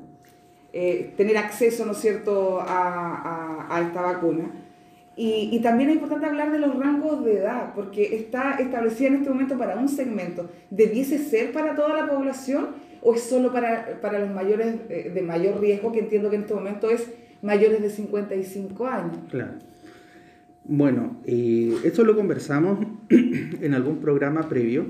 eh, 0.73 1.13
tener 1.15 1.37
acceso, 1.37 1.85
¿no 1.85 1.91
es 1.91 1.99
cierto?, 1.99 2.59
a, 2.59 3.67
a, 3.69 3.81
esta 3.81 4.01
vacuna. 4.01 4.51
Y, 5.15 5.49
y, 5.51 5.61
también 5.61 5.91
es 5.91 5.95
importante 5.97 6.25
hablar 6.25 6.51
de 6.51 6.57
los 6.57 6.75
rangos 6.75 7.23
de 7.23 7.37
edad, 7.37 7.73
porque 7.75 8.15
está 8.15 8.53
establecida 8.53 9.09
en 9.09 9.15
este 9.15 9.29
momento 9.29 9.57
para 9.57 9.77
un 9.77 9.87
segmento. 9.87 10.49
¿Debiese 10.71 11.19
ser 11.19 11.53
para 11.53 11.75
toda 11.75 11.93
la 11.93 12.09
población 12.09 12.69
o 13.01 13.13
es 13.13 13.21
solo 13.21 13.53
para, 13.53 13.99
para 14.01 14.17
los 14.17 14.31
mayores 14.31 14.77
eh, 14.89 15.11
de 15.13 15.21
mayor 15.21 15.59
riesgo, 15.61 15.91
que 15.91 15.99
entiendo 15.99 16.29
que 16.31 16.37
en 16.37 16.41
este 16.41 16.55
momento 16.55 16.89
es 16.89 17.07
mayores 17.43 17.81
de 17.81 17.89
55 17.89 18.87
años? 18.87 19.17
Claro. 19.29 19.53
Bueno, 20.65 21.17
eh, 21.25 21.75
esto 21.83 22.03
lo 22.05 22.15
conversamos 22.15 22.79
en 23.09 23.73
algún 23.73 23.99
programa 23.99 24.47
previo, 24.47 24.87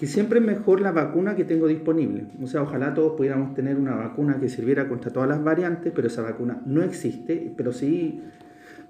que 0.00 0.06
siempre 0.06 0.38
es 0.38 0.46
mejor 0.46 0.80
la 0.80 0.92
vacuna 0.92 1.36
que 1.36 1.44
tengo 1.44 1.68
disponible. 1.68 2.24
O 2.42 2.46
sea, 2.46 2.62
ojalá 2.62 2.94
todos 2.94 3.18
pudiéramos 3.18 3.52
tener 3.52 3.76
una 3.76 3.94
vacuna 3.94 4.40
que 4.40 4.48
sirviera 4.48 4.88
contra 4.88 5.12
todas 5.12 5.28
las 5.28 5.44
variantes, 5.44 5.92
pero 5.94 6.08
esa 6.08 6.22
vacuna 6.22 6.62
no 6.64 6.82
existe, 6.82 7.52
pero 7.54 7.70
sí 7.70 8.22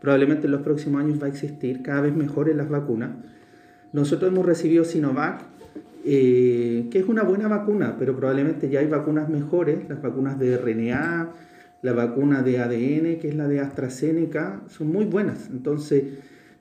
probablemente 0.01 0.47
en 0.47 0.53
los 0.53 0.63
próximos 0.63 1.03
años 1.03 1.21
va 1.21 1.27
a 1.27 1.31
existir 1.31 1.83
cada 1.83 2.03
vez 2.03 2.15
mejores 2.15 2.55
las 2.55 2.69
vacunas. 2.69 3.11
Nosotros 3.93 4.31
hemos 4.31 4.47
recibido 4.47 4.85
Sinovac, 4.85 5.41
eh, 6.05 6.87
que 6.93 7.01
es 7.01 7.09
una 7.09 7.25
buena 7.25 7.49
vacuna, 7.49 7.97
pero 7.99 8.15
probablemente 8.15 8.69
ya 8.69 8.79
hay 8.79 8.87
vacunas 8.87 9.29
mejores, 9.29 9.89
las 9.89 10.01
vacunas 10.01 10.39
de 10.39 10.57
RNA, 10.59 11.29
la 11.83 11.93
vacuna 11.93 12.43
de 12.43 12.61
ADN, 12.61 13.19
que 13.19 13.31
es 13.31 13.35
la 13.35 13.49
de 13.49 13.59
AstraZeneca, 13.59 14.61
son 14.69 14.93
muy 14.93 15.07
buenas. 15.07 15.49
Entonces, 15.51 16.05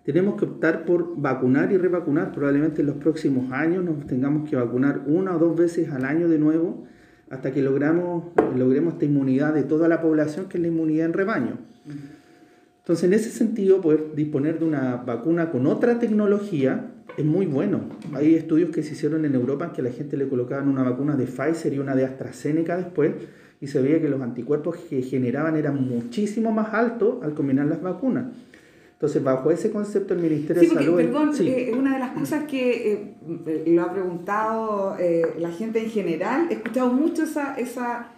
tenemos 0.03 0.35
que 0.35 0.45
optar 0.45 0.85
por 0.85 1.19
vacunar 1.19 1.71
y 1.71 1.77
revacunar. 1.77 2.31
Probablemente 2.31 2.81
en 2.81 2.87
los 2.87 2.95
próximos 2.97 3.51
años 3.51 3.83
nos 3.83 4.05
tengamos 4.07 4.49
que 4.49 4.55
vacunar 4.55 5.01
una 5.05 5.35
o 5.35 5.39
dos 5.39 5.55
veces 5.55 5.91
al 5.91 6.05
año 6.05 6.27
de 6.29 6.39
nuevo 6.39 6.85
hasta 7.29 7.51
que 7.51 7.61
logramos, 7.61 8.25
logremos 8.57 8.93
esta 8.93 9.05
inmunidad 9.05 9.53
de 9.53 9.63
toda 9.63 9.87
la 9.87 10.01
población, 10.01 10.47
que 10.47 10.57
es 10.57 10.61
la 10.61 10.67
inmunidad 10.67 11.05
en 11.05 11.13
rebaño. 11.13 11.57
Entonces, 12.79 13.03
en 13.03 13.13
ese 13.13 13.29
sentido, 13.29 13.81
poder 13.81 14.15
disponer 14.15 14.57
de 14.57 14.65
una 14.65 14.95
vacuna 14.95 15.51
con 15.51 15.67
otra 15.67 15.99
tecnología 15.99 16.91
es 17.17 17.25
muy 17.25 17.45
bueno. 17.45 17.81
Hay 18.13 18.33
estudios 18.35 18.71
que 18.71 18.81
se 18.81 18.93
hicieron 18.93 19.25
en 19.25 19.35
Europa 19.35 19.65
en 19.65 19.71
que 19.71 19.81
a 19.81 19.83
la 19.83 19.91
gente 19.91 20.17
le 20.17 20.27
colocaban 20.27 20.67
una 20.67 20.83
vacuna 20.83 21.15
de 21.15 21.25
Pfizer 21.25 21.73
y 21.73 21.79
una 21.79 21.95
de 21.95 22.05
AstraZeneca 22.05 22.77
después, 22.77 23.11
y 23.61 23.67
se 23.67 23.81
veía 23.81 24.01
que 24.01 24.09
los 24.09 24.21
anticuerpos 24.21 24.77
que 24.77 25.01
generaban 25.01 25.55
eran 25.55 25.87
muchísimo 25.87 26.51
más 26.51 26.73
altos 26.73 27.21
al 27.21 27.33
combinar 27.33 27.67
las 27.67 27.81
vacunas. 27.81 28.27
Entonces, 28.99 29.23
bajo 29.23 29.49
ese 29.49 29.71
concepto, 29.71 30.13
el 30.13 30.19
Ministerio 30.19 30.61
de 30.61 30.67
Salud. 30.67 30.97
Perdón, 30.97 31.31
eh, 31.39 31.71
una 31.73 31.93
de 31.93 31.99
las 31.99 32.11
cosas 32.11 32.43
que 32.43 32.91
eh, 32.91 33.63
lo 33.67 33.83
ha 33.83 33.93
preguntado 33.93 34.97
eh, 34.99 35.35
la 35.39 35.51
gente 35.51 35.81
en 35.81 35.89
general, 35.89 36.47
he 36.49 36.55
escuchado 36.55 36.91
mucho 36.91 37.23
esa, 37.23 37.55
esa, 37.55 38.11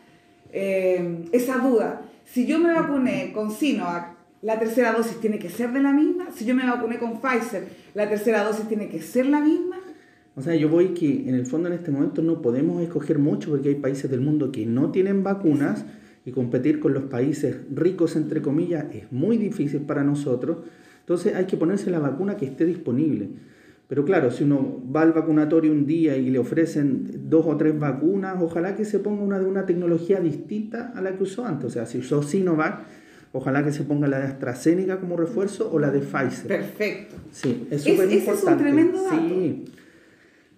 esa 0.51 1.57
duda. 1.59 2.01
Si 2.25 2.47
yo 2.47 2.57
me 2.57 2.73
vacuné 2.73 3.31
con 3.31 3.51
Sinovac, 3.51 4.15
la 4.41 4.57
tercera 4.57 4.93
dosis 4.93 5.19
tiene 5.19 5.37
que 5.37 5.51
ser 5.51 5.71
de 5.71 5.83
la 5.83 5.93
misma. 5.93 6.29
Si 6.33 6.45
yo 6.45 6.55
me 6.55 6.65
vacuné 6.65 6.97
con 6.97 7.21
Pfizer, 7.21 7.67
la 7.93 8.09
tercera 8.09 8.43
dosis 8.43 8.67
tiene 8.67 8.89
que 8.89 9.03
ser 9.03 9.27
la 9.27 9.39
misma. 9.39 9.77
O 10.35 10.41
sea, 10.41 10.55
yo 10.55 10.67
voy 10.67 10.95
que 10.95 11.29
en 11.29 11.35
el 11.35 11.45
fondo 11.45 11.67
en 11.67 11.75
este 11.75 11.91
momento 11.91 12.23
no 12.23 12.41
podemos 12.41 12.81
escoger 12.81 13.19
mucho 13.19 13.51
porque 13.51 13.69
hay 13.69 13.75
países 13.75 14.09
del 14.09 14.21
mundo 14.21 14.51
que 14.51 14.65
no 14.65 14.89
tienen 14.89 15.21
vacunas 15.21 15.85
y 16.25 16.31
competir 16.31 16.79
con 16.79 16.93
los 16.93 17.03
países 17.03 17.57
ricos, 17.73 18.15
entre 18.15 18.41
comillas, 18.41 18.85
es 18.93 19.11
muy 19.11 19.37
difícil 19.37 19.81
para 19.81 20.03
nosotros. 20.03 20.59
Entonces 20.99 21.35
hay 21.35 21.45
que 21.45 21.57
ponerse 21.57 21.89
la 21.89 21.99
vacuna 21.99 22.37
que 22.37 22.45
esté 22.45 22.65
disponible. 22.65 23.29
Pero 23.87 24.05
claro, 24.05 24.31
si 24.31 24.43
uno 24.43 24.81
va 24.95 25.01
al 25.01 25.11
vacunatorio 25.11 25.71
un 25.71 25.85
día 25.85 26.15
y 26.15 26.29
le 26.29 26.39
ofrecen 26.39 27.29
dos 27.29 27.45
o 27.45 27.57
tres 27.57 27.77
vacunas, 27.77 28.37
ojalá 28.39 28.75
que 28.75 28.85
se 28.85 28.99
ponga 28.99 29.21
una 29.21 29.39
de 29.39 29.45
una 29.45 29.65
tecnología 29.65 30.19
distinta 30.19 30.93
a 30.95 31.01
la 31.01 31.17
que 31.17 31.23
usó 31.23 31.45
antes. 31.45 31.65
O 31.65 31.69
sea, 31.69 31.85
si 31.85 31.97
usó 31.97 32.23
Sinovac, 32.23 32.85
Ojalá 33.33 33.63
que 33.63 33.71
se 33.71 33.83
ponga 33.83 34.07
la 34.07 34.19
de 34.19 34.25
AstraZeneca 34.25 34.99
como 34.99 35.15
refuerzo 35.15 35.71
o 35.71 35.79
la 35.79 35.89
de 35.89 35.99
Pfizer. 35.99 36.47
Perfecto. 36.47 37.15
Sí, 37.31 37.67
es 37.71 37.81
súper 37.81 38.11
importante. 38.11 38.33
es 38.33 38.43
un 38.43 38.57
tremendo 38.57 39.03
dato. 39.03 39.17
Sí. 39.17 39.65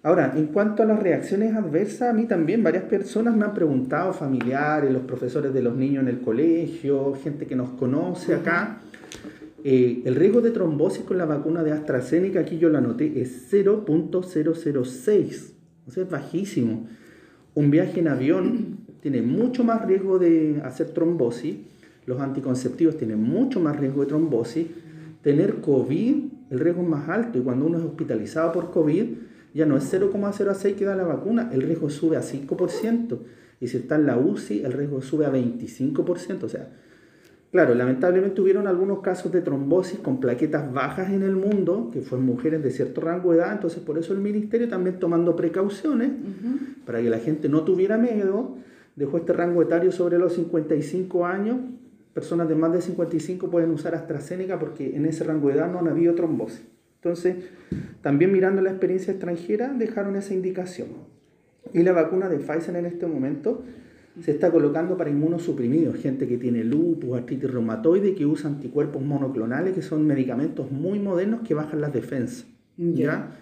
Ahora, 0.04 0.34
en 0.36 0.46
cuanto 0.46 0.84
a 0.84 0.86
las 0.86 1.02
reacciones 1.02 1.56
adversas, 1.56 2.10
a 2.10 2.12
mí 2.12 2.26
también 2.26 2.62
varias 2.62 2.84
personas 2.84 3.36
me 3.36 3.44
han 3.44 3.54
preguntado, 3.54 4.12
familiares, 4.12 4.92
los 4.92 5.02
profesores 5.02 5.52
de 5.52 5.62
los 5.62 5.74
niños 5.74 6.02
en 6.02 6.08
el 6.08 6.20
colegio, 6.20 7.14
gente 7.24 7.46
que 7.46 7.56
nos 7.56 7.70
conoce 7.70 8.34
acá. 8.34 8.78
Eh, 9.64 10.02
el 10.04 10.14
riesgo 10.14 10.40
de 10.40 10.52
trombosis 10.52 11.04
con 11.04 11.18
la 11.18 11.24
vacuna 11.24 11.64
de 11.64 11.72
AstraZeneca, 11.72 12.38
aquí 12.40 12.58
yo 12.58 12.68
lo 12.68 12.78
anoté, 12.78 13.20
es 13.20 13.50
0.006. 13.50 15.52
O 15.86 15.90
sea, 15.90 16.04
es 16.04 16.10
bajísimo. 16.10 16.86
Un 17.54 17.72
viaje 17.72 17.98
en 17.98 18.06
avión 18.06 18.78
tiene 19.00 19.22
mucho 19.22 19.64
más 19.64 19.84
riesgo 19.84 20.20
de 20.20 20.60
hacer 20.62 20.90
trombosis 20.90 21.56
los 22.06 22.20
anticonceptivos 22.20 22.96
tienen 22.96 23.22
mucho 23.22 23.60
más 23.60 23.78
riesgo 23.78 24.02
de 24.02 24.08
trombosis. 24.08 24.66
Tener 25.22 25.56
COVID, 25.56 26.16
el 26.50 26.60
riesgo 26.60 26.82
es 26.82 26.88
más 26.88 27.08
alto 27.08 27.38
y 27.38 27.40
cuando 27.40 27.66
uno 27.66 27.78
es 27.78 27.84
hospitalizado 27.84 28.52
por 28.52 28.70
COVID, 28.70 29.06
ya 29.54 29.66
no 29.66 29.76
es 29.76 29.92
0,06 29.92 30.74
que 30.74 30.84
da 30.84 30.96
la 30.96 31.04
vacuna, 31.04 31.50
el 31.52 31.62
riesgo 31.62 31.88
sube 31.88 32.16
a 32.16 32.22
5%. 32.22 33.18
Y 33.60 33.68
si 33.68 33.78
está 33.78 33.94
en 33.94 34.06
la 34.06 34.18
UCI, 34.18 34.64
el 34.64 34.72
riesgo 34.72 35.00
sube 35.00 35.26
a 35.26 35.32
25%. 35.32 36.42
O 36.42 36.48
sea, 36.48 36.68
claro, 37.52 37.74
lamentablemente 37.74 38.40
hubieron 38.40 38.66
algunos 38.66 38.98
casos 38.98 39.30
de 39.32 39.40
trombosis 39.40 40.00
con 40.00 40.18
plaquetas 40.18 40.72
bajas 40.72 41.10
en 41.10 41.22
el 41.22 41.36
mundo, 41.36 41.90
que 41.92 42.02
fueron 42.02 42.26
mujeres 42.26 42.62
de 42.62 42.70
cierto 42.72 43.00
rango 43.00 43.30
de 43.30 43.38
edad, 43.38 43.52
entonces 43.52 43.78
por 43.80 43.96
eso 43.96 44.12
el 44.12 44.18
ministerio 44.18 44.68
también 44.68 44.98
tomando 44.98 45.36
precauciones 45.36 46.10
para 46.84 47.00
que 47.00 47.08
la 47.08 47.20
gente 47.20 47.48
no 47.48 47.62
tuviera 47.62 47.96
miedo, 47.96 48.56
dejó 48.96 49.18
este 49.18 49.32
rango 49.32 49.62
etario 49.62 49.92
sobre 49.92 50.18
los 50.18 50.34
55 50.34 51.24
años 51.24 51.58
personas 52.14 52.48
de 52.48 52.54
más 52.54 52.72
de 52.72 52.80
55 52.80 53.50
pueden 53.50 53.70
usar 53.70 53.94
AstraZeneca 53.94 54.58
porque 54.58 54.96
en 54.96 55.04
ese 55.04 55.24
rango 55.24 55.48
de 55.48 55.54
edad 55.54 55.70
no 55.70 55.80
han 55.80 55.88
habido 55.88 56.14
trombosis. 56.14 56.62
Entonces, 57.04 57.36
también 58.00 58.32
mirando 58.32 58.62
la 58.62 58.70
experiencia 58.70 59.10
extranjera, 59.10 59.74
dejaron 59.74 60.16
esa 60.16 60.32
indicación. 60.32 60.88
Y 61.74 61.82
la 61.82 61.92
vacuna 61.92 62.30
de 62.30 62.38
Pfizer 62.38 62.74
en 62.76 62.86
este 62.86 63.06
momento 63.06 63.62
se 64.22 64.30
está 64.30 64.50
colocando 64.50 64.96
para 64.96 65.10
inmunosuprimidos, 65.10 65.96
gente 65.96 66.26
que 66.26 66.38
tiene 66.38 66.64
lupus, 66.64 67.14
artritis 67.14 67.50
reumatoide, 67.50 68.14
que 68.14 68.24
usa 68.24 68.48
anticuerpos 68.48 69.02
monoclonales, 69.02 69.74
que 69.74 69.82
son 69.82 70.06
medicamentos 70.06 70.70
muy 70.70 70.98
modernos 70.98 71.42
que 71.46 71.52
bajan 71.52 71.82
las 71.82 71.92
defensas. 71.92 72.46
¿ya? 72.78 73.32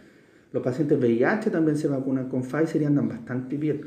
Los 0.53 0.65
pacientes 0.65 0.99
VIH 0.99 1.51
también 1.51 1.77
se 1.77 1.87
vacunan 1.87 2.29
con 2.29 2.43
Pfizer 2.43 2.83
y 2.83 2.87
andan 2.87 3.09
bastante 3.09 3.59
bien. 3.59 3.83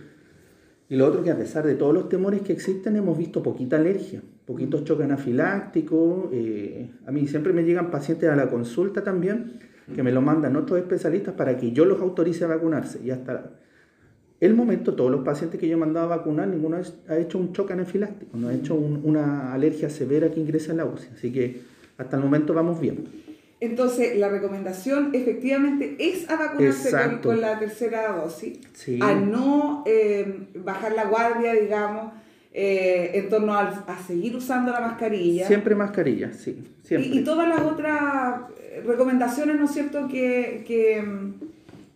Y 0.87 0.95
lo 0.95 1.07
otro 1.07 1.23
que 1.23 1.31
a 1.31 1.37
pesar 1.37 1.65
de 1.65 1.75
todos 1.75 1.93
los 1.93 2.09
temores 2.09 2.41
que 2.41 2.53
existen, 2.53 2.95
hemos 2.95 3.17
visto 3.17 3.41
poquita 3.41 3.77
alergia, 3.77 4.21
poquitos 4.45 4.83
choques 4.83 5.05
anafilácticos. 5.05 6.29
Eh, 6.31 6.91
a 7.07 7.11
mí 7.11 7.27
siempre 7.27 7.53
me 7.53 7.63
llegan 7.63 7.89
pacientes 7.89 8.29
a 8.29 8.35
la 8.35 8.49
consulta 8.49 9.03
también, 9.03 9.59
que 9.93 10.03
me 10.03 10.11
lo 10.11 10.21
mandan 10.21 10.55
otros 10.55 10.79
especialistas 10.79 11.33
para 11.33 11.57
que 11.57 11.71
yo 11.71 11.85
los 11.85 11.99
autorice 12.01 12.43
a 12.43 12.47
vacunarse. 12.47 12.99
Y 13.03 13.09
hasta 13.09 13.51
el 14.39 14.53
momento, 14.53 14.93
todos 14.93 15.09
los 15.09 15.23
pacientes 15.23 15.59
que 15.59 15.67
yo 15.67 15.73
he 15.73 15.79
mandado 15.79 16.11
a 16.11 16.17
vacunar, 16.17 16.47
ninguno 16.47 16.77
ha 17.07 17.17
hecho 17.17 17.39
un 17.39 17.53
choque 17.53 17.73
anafiláctico, 17.73 18.37
no 18.37 18.49
ha 18.49 18.53
hecho 18.53 18.75
una 18.75 19.53
alergia 19.53 19.89
severa 19.89 20.29
que 20.29 20.39
ingresa 20.39 20.71
en 20.71 20.77
la 20.77 20.85
UCI. 20.85 21.07
Así 21.15 21.31
que 21.31 21.61
hasta 21.97 22.17
el 22.17 22.23
momento 22.23 22.53
vamos 22.53 22.79
bien. 22.79 23.05
Entonces, 23.65 24.17
la 24.17 24.29
recomendación 24.29 25.09
efectivamente 25.13 25.95
es 25.99 26.29
a 26.29 26.35
vacunarse 26.35 26.91
con, 27.21 27.41
la 27.41 27.59
tercera 27.59 28.11
dosis, 28.13 28.59
a 29.01 29.15
no 29.15 29.83
eh, 29.85 30.47
bajar 30.55 30.93
la 30.93 31.05
guardia, 31.05 31.53
digamos, 31.53 32.13
eh, 32.53 33.11
en 33.15 33.29
torno 33.29 33.53
a, 33.55 33.83
seguir 34.05 34.35
usando 34.35 34.71
la 34.71 34.79
mascarilla. 34.79 35.47
Siempre 35.47 35.75
mascarilla, 35.75 36.31
sí. 36.31 36.63
Siempre. 36.83 37.09
Y, 37.09 37.23
todas 37.23 37.47
las 37.47 37.61
otras 37.61 38.41
recomendaciones, 38.85 39.57
¿no 39.57 39.65
es 39.65 39.71
cierto?, 39.71 40.07
que, 40.07 40.63
que, 40.67 41.03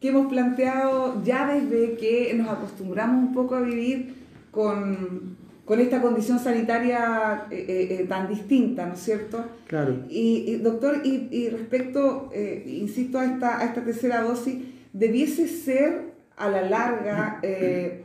que 0.01 0.07
hemos 0.09 0.27
planteado 0.27 1.23
ya 1.23 1.53
desde 1.53 1.95
que 1.97 2.33
nos 2.33 2.49
acostumbramos 2.49 3.27
un 3.27 3.33
poco 3.33 3.55
a 3.55 3.61
vivir 3.61 4.15
con 4.51 5.37
con 5.69 5.79
esta 5.79 6.01
condición 6.01 6.39
sanitaria 6.39 7.45
eh, 7.51 7.63
eh, 7.69 7.87
eh, 7.91 8.05
tan 8.07 8.27
distinta, 8.27 8.87
¿no 8.87 8.95
es 8.95 9.01
cierto? 9.01 9.45
Claro. 9.67 9.97
Y, 10.09 10.55
doctor, 10.63 11.01
y, 11.03 11.47
respecto, 11.49 12.31
insisto, 12.65 13.19
a 13.19 13.25
esta, 13.25 13.59
a 13.59 13.65
esta 13.65 13.83
tercera 13.83 14.23
dosis, 14.23 14.63
debiese 14.93 15.47
ser 15.47 16.13
a 16.37 16.49
la 16.49 16.63
larga 16.63 17.39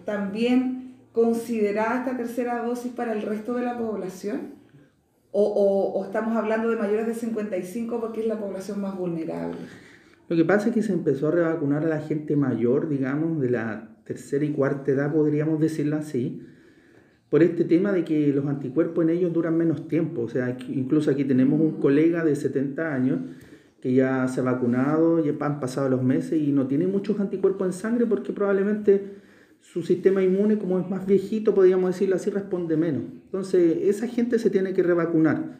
también 0.04 0.92
considerada 1.12 2.00
esta 2.00 2.18
tercera 2.18 2.62
dosis 2.62 2.92
para 2.92 3.14
el 3.14 3.22
resto 3.22 3.54
de 3.54 3.64
la 3.64 3.78
población? 3.78 4.56
¿O, 5.32 5.42
o, 5.42 5.98
o 5.98 6.04
estamos 6.04 6.36
hablando 6.36 6.68
de 6.68 6.76
mayores 6.76 7.06
de 7.06 7.14
55 7.14 7.98
porque 7.98 8.20
es 8.20 8.26
la 8.26 8.38
población 8.38 8.82
más 8.82 8.94
vulnerable? 8.94 9.56
Lo 10.28 10.36
que 10.36 10.44
pasa 10.44 10.68
es 10.68 10.74
que 10.74 10.82
se 10.82 10.92
empezó 10.92 11.28
a 11.28 11.30
revacunar 11.30 11.82
a 11.82 11.88
la 11.88 12.00
gente 12.00 12.36
mayor, 12.36 12.90
digamos, 12.90 13.40
de 13.40 13.48
la 13.48 13.88
tercera 14.04 14.44
y 14.44 14.52
cuarta 14.52 14.90
edad, 14.90 15.10
podríamos 15.10 15.60
decirlo 15.60 15.96
así, 15.96 16.42
por 17.34 17.42
este 17.42 17.64
tema 17.64 17.90
de 17.90 18.04
que 18.04 18.28
los 18.28 18.46
anticuerpos 18.46 19.02
en 19.02 19.10
ellos 19.10 19.32
duran 19.32 19.58
menos 19.58 19.88
tiempo. 19.88 20.20
O 20.22 20.28
sea, 20.28 20.56
incluso 20.68 21.10
aquí 21.10 21.24
tenemos 21.24 21.60
un 21.60 21.80
colega 21.80 22.24
de 22.24 22.36
70 22.36 22.94
años 22.94 23.18
que 23.80 23.92
ya 23.92 24.28
se 24.28 24.38
ha 24.38 24.44
vacunado, 24.44 25.18
ya 25.18 25.34
han 25.40 25.58
pasado 25.58 25.88
los 25.88 26.00
meses 26.00 26.40
y 26.40 26.52
no 26.52 26.68
tiene 26.68 26.86
muchos 26.86 27.18
anticuerpos 27.18 27.66
en 27.66 27.72
sangre 27.72 28.06
porque 28.06 28.32
probablemente 28.32 29.16
su 29.60 29.82
sistema 29.82 30.22
inmune, 30.22 30.58
como 30.58 30.78
es 30.78 30.88
más 30.88 31.08
viejito, 31.08 31.56
podríamos 31.56 31.90
decirlo 31.90 32.14
así, 32.14 32.30
responde 32.30 32.76
menos. 32.76 33.02
Entonces, 33.24 33.78
esa 33.82 34.06
gente 34.06 34.38
se 34.38 34.48
tiene 34.48 34.72
que 34.72 34.84
revacunar. 34.84 35.58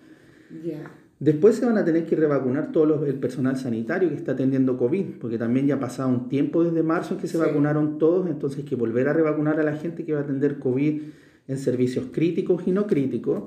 Después 1.18 1.56
se 1.56 1.66
van 1.66 1.76
a 1.76 1.84
tener 1.84 2.06
que 2.06 2.14
revacunar 2.14 2.70
todo 2.70 3.04
el 3.04 3.16
personal 3.16 3.56
sanitario 3.56 4.10
que 4.10 4.14
está 4.14 4.30
atendiendo 4.30 4.78
COVID, 4.78 5.06
porque 5.20 5.38
también 5.38 5.66
ya 5.66 5.74
ha 5.74 5.80
pasado 5.80 6.08
un 6.08 6.28
tiempo 6.28 6.62
desde 6.62 6.84
marzo 6.84 7.14
en 7.14 7.20
que 7.20 7.26
se 7.26 7.36
vacunaron 7.36 7.98
todos, 7.98 8.30
entonces 8.30 8.60
hay 8.60 8.64
que 8.64 8.76
volver 8.76 9.08
a 9.08 9.12
revacunar 9.12 9.58
a 9.58 9.64
la 9.64 9.74
gente 9.74 10.04
que 10.04 10.12
va 10.12 10.20
a 10.20 10.22
atender 10.22 10.60
COVID 10.60 11.00
en 11.48 11.58
servicios 11.58 12.06
críticos 12.12 12.62
y 12.66 12.72
no 12.72 12.86
críticos, 12.86 13.44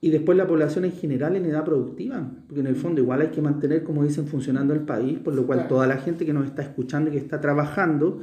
y 0.00 0.10
después 0.10 0.36
la 0.36 0.46
población 0.46 0.84
en 0.84 0.92
general 0.92 1.34
en 1.36 1.46
edad 1.46 1.64
productiva, 1.64 2.30
porque 2.46 2.60
en 2.60 2.66
el 2.66 2.76
fondo 2.76 3.00
igual 3.00 3.22
hay 3.22 3.28
que 3.28 3.40
mantener, 3.40 3.82
como 3.84 4.04
dicen, 4.04 4.26
funcionando 4.26 4.74
el 4.74 4.80
país, 4.80 5.18
por 5.18 5.34
lo 5.34 5.46
cual 5.46 5.66
toda 5.66 5.86
la 5.86 5.96
gente 5.96 6.26
que 6.26 6.34
nos 6.34 6.44
está 6.44 6.62
escuchando 6.62 7.08
y 7.08 7.14
que 7.14 7.18
está 7.18 7.40
trabajando, 7.40 8.20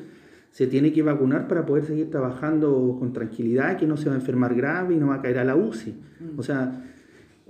se 0.52 0.68
tiene 0.68 0.94
que 0.94 1.02
vacunar 1.02 1.48
para 1.48 1.66
poder 1.66 1.86
seguir 1.86 2.12
trabajando 2.12 2.98
con 3.00 3.14
tranquilidad, 3.14 3.78
que 3.78 3.88
no 3.88 3.98
se 3.98 4.10
va 4.10 4.16
a 4.16 4.20
enfermar 4.20 4.54
grave 4.54 4.94
y 4.94 4.98
no 4.98 5.08
va 5.08 5.16
a 5.16 5.22
caer 5.22 5.40
a 5.40 5.44
la 5.44 5.56
UCI. 5.56 5.92
Mm. 5.92 6.40
O 6.40 6.44
sea, 6.44 6.84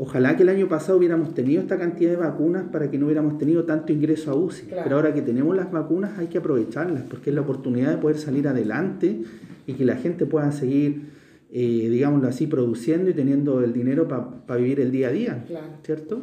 Ojalá 0.04 0.36
que 0.36 0.42
el 0.42 0.50
año 0.50 0.68
pasado 0.68 0.98
hubiéramos 0.98 1.36
tenido 1.36 1.62
esta 1.62 1.78
cantidad 1.78 2.10
de 2.10 2.18
vacunas 2.18 2.64
para 2.72 2.90
que 2.90 2.98
no 2.98 3.06
hubiéramos 3.06 3.38
tenido 3.38 3.66
tanto 3.66 3.94
ingreso 3.94 4.32
a 4.32 4.36
UCI. 4.36 4.70
Pero 4.84 4.96
ahora 4.96 5.14
que 5.14 5.22
tenemos 5.22 5.56
las 5.56 5.72
vacunas 5.72 6.18
hay 6.18 6.26
que 6.26 6.40
aprovecharlas 6.40 7.04
porque 7.04 7.30
es 7.30 7.36
la 7.36 7.42
oportunidad 7.42 7.92
de 7.92 7.98
poder 7.98 8.18
salir 8.18 8.48
adelante 8.48 9.22
y 9.68 9.74
que 9.74 9.86
la 9.86 9.98
gente 9.98 10.26
pueda 10.26 10.52
seguir, 10.52 11.04
eh, 11.54 11.88
digámoslo 11.90 12.30
así, 12.30 12.48
produciendo 12.48 13.10
y 13.10 13.14
teniendo 13.14 13.62
el 13.62 13.74
dinero 13.74 14.08
para 14.08 14.60
vivir 14.60 14.80
el 14.80 14.92
día 14.92 15.10
a 15.10 15.12
día. 15.12 15.46
¿Cierto? 15.84 16.22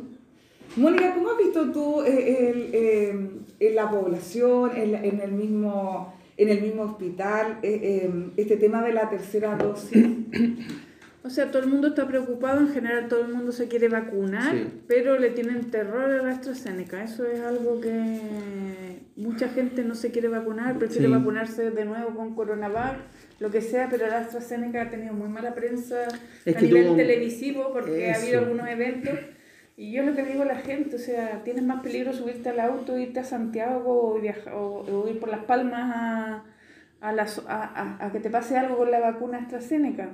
Mónica, 0.76 1.14
¿cómo 1.14 1.30
has 1.30 1.38
visto 1.38 1.70
tú 1.70 2.02
eh, 2.02 2.70
eh, 2.73 3.28
en 3.61 3.75
la 3.75 3.90
población, 3.90 4.70
en, 4.75 5.20
el 5.20 5.32
mismo, 5.32 6.14
en 6.37 6.49
el 6.49 6.62
mismo 6.62 6.82
hospital, 6.82 7.58
este 7.62 8.56
tema 8.56 8.82
de 8.82 8.92
la 8.94 9.11
tercera 9.11 9.56
dosis? 9.56 10.06
O 11.25 11.30
sea, 11.30 11.50
todo 11.50 11.62
el 11.62 11.68
mundo 11.68 11.88
está 11.88 12.06
preocupado, 12.06 12.60
en 12.60 12.68
general 12.68 13.08
todo 13.08 13.22
el 13.22 13.34
mundo 13.34 13.50
se 13.50 13.66
quiere 13.66 13.88
vacunar, 13.88 14.54
pero 14.87 15.18
le 15.18 15.30
tienen 15.30 15.70
terror 15.70 16.10
a 16.12 16.22
la 16.22 16.30
AstraZeneca. 16.30 17.02
Eso 17.02 17.26
es 17.26 17.40
algo 17.40 17.80
que 17.80 19.00
mucha 19.16 19.48
gente 19.48 19.82
no 19.82 19.96
se 19.96 20.12
quiere 20.12 20.28
vacunar, 20.28 20.78
prefiere 20.78 21.08
vacunarse 21.08 21.70
de 21.70 21.84
nuevo 21.84 22.14
con 22.14 22.37
Coronavac, 22.37 22.98
lo 23.40 23.50
que 23.50 23.60
sea, 23.62 23.88
pero 23.90 24.06
la 24.06 24.18
AstraZeneca 24.18 24.82
ha 24.82 24.90
tenido 24.90 25.12
muy 25.12 25.28
mala 25.28 25.54
prensa 25.54 26.06
a 26.46 26.60
nivel 26.60 26.94
televisivo 26.94 27.72
porque 27.72 28.12
ha 28.12 28.16
habido 28.16 28.38
algunos 28.38 28.68
eventos. 28.68 29.18
Y 29.76 29.92
yo 29.92 30.04
lo 30.04 30.14
que 30.14 30.25
digo 30.25 30.42
a 30.42 30.46
la 30.46 30.56
gente, 30.56 30.96
o 30.96 31.00
sea, 31.00 31.42
tienes 31.42 31.64
más 31.64 31.82
peligro 31.82 32.12
subirte 32.12 32.48
al 32.48 32.60
auto, 32.60 32.96
irte 32.96 33.20
a 33.20 33.25
Santiago 33.25 34.14
o, 34.14 34.20
viajar, 34.20 34.54
o, 34.54 35.06
ir 35.08 35.18
por 35.18 35.28
Las 35.28 35.44
Palmas 35.44 35.94
a, 35.94 36.44
a, 37.00 37.10
a, 37.10 38.06
a 38.06 38.12
que 38.12 38.20
te 38.20 38.30
pase 38.30 38.56
algo 38.56 38.76
con 38.76 38.90
la 38.90 39.00
vacuna 39.00 39.38
AstraZeneca 39.38 40.10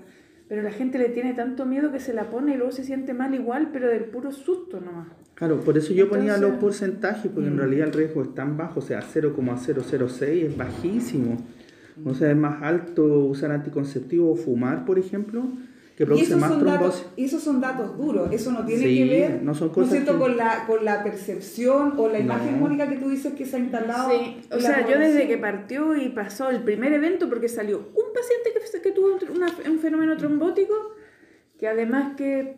pero 0.49 0.63
la 0.63 0.71
gente 0.71 0.99
le 0.99 1.09
tiene 1.09 1.33
tanto 1.33 1.65
miedo 1.65 1.91
que 1.91 2.01
se 2.01 2.13
la 2.13 2.31
pone 2.31 2.55
y 2.55 2.57
luego 2.57 2.73
se 2.73 2.85
siente 2.85 3.15
mal 3.15 3.35
igual, 3.35 3.71
pero 3.73 3.89
del 3.89 4.05
puro 4.05 4.31
susto 4.33 4.81
nomás. 4.81 5.09
Claro, 5.35 5.61
por 5.61 5.77
eso 5.77 5.93
yo 5.93 6.09
ponía 6.09 6.37
los 6.37 6.53
porcentajes, 6.55 7.31
porque 7.33 7.49
en 7.49 7.57
mm. 7.57 7.59
realidad 7.59 7.89
el 7.89 7.93
riesgo 7.93 8.23
es 8.23 8.35
tan 8.35 8.57
bajo, 8.57 8.81
o 8.81 8.83
sea, 8.83 9.01
0,006 9.01 10.45
es 10.45 10.57
bajísimo. 10.57 11.39
O 12.05 12.15
sea, 12.15 12.31
es 12.31 12.37
más 12.37 12.63
alto 12.63 13.05
usar 13.05 13.53
anticonceptivo 13.53 14.33
o 14.33 14.37
fumar, 14.37 14.85
por 14.85 14.99
ejemplo, 14.99 15.45
que 15.97 16.05
produce 16.05 16.35
más 16.37 16.59
trombosis. 16.59 17.07
y 17.17 17.25
esos 17.27 17.43
son 17.43 17.61
datos 17.61 17.97
duros, 17.97 18.33
eso 18.33 18.51
no 18.51 18.65
tiene 18.67 18.83
que 18.83 19.05
ver 19.05 19.43
no 19.43 19.55
son 19.55 19.69
cosas 19.69 20.05
con, 20.05 20.37
la, 20.37 20.67
con 20.67 20.85
la 20.85 21.05
percepción 21.05 21.95
o 21.97 22.09
la 22.09 22.19
imagen 22.19 22.61
única 22.63 22.89
que 22.89 22.97
tú 22.97 23.11
dices 23.11 23.35
que 23.35 23.47
se 23.47 23.57
ha 23.57 23.59
instalado. 23.61 24.11
Sí, 24.11 24.41
o 24.51 24.59
sea, 24.59 24.89
yo 24.89 24.99
desde 24.99 25.29
que 25.29 25.39
partió 25.39 25.97
y 25.97 26.09
pasó 26.09 26.51
el 26.51 26.63
primer 26.63 26.93
evento, 26.93 27.29
porque 27.29 27.49
salió 27.49 27.79
un 27.79 28.13
paciente 28.13 28.51
que, 28.53 28.81
que 28.81 28.91
tuvo 28.91 29.19
un 29.71 29.79
fenómeno 29.79 30.17
trombótico, 30.17 30.75
que 31.59 31.69
además 31.69 32.17
que 32.17 32.57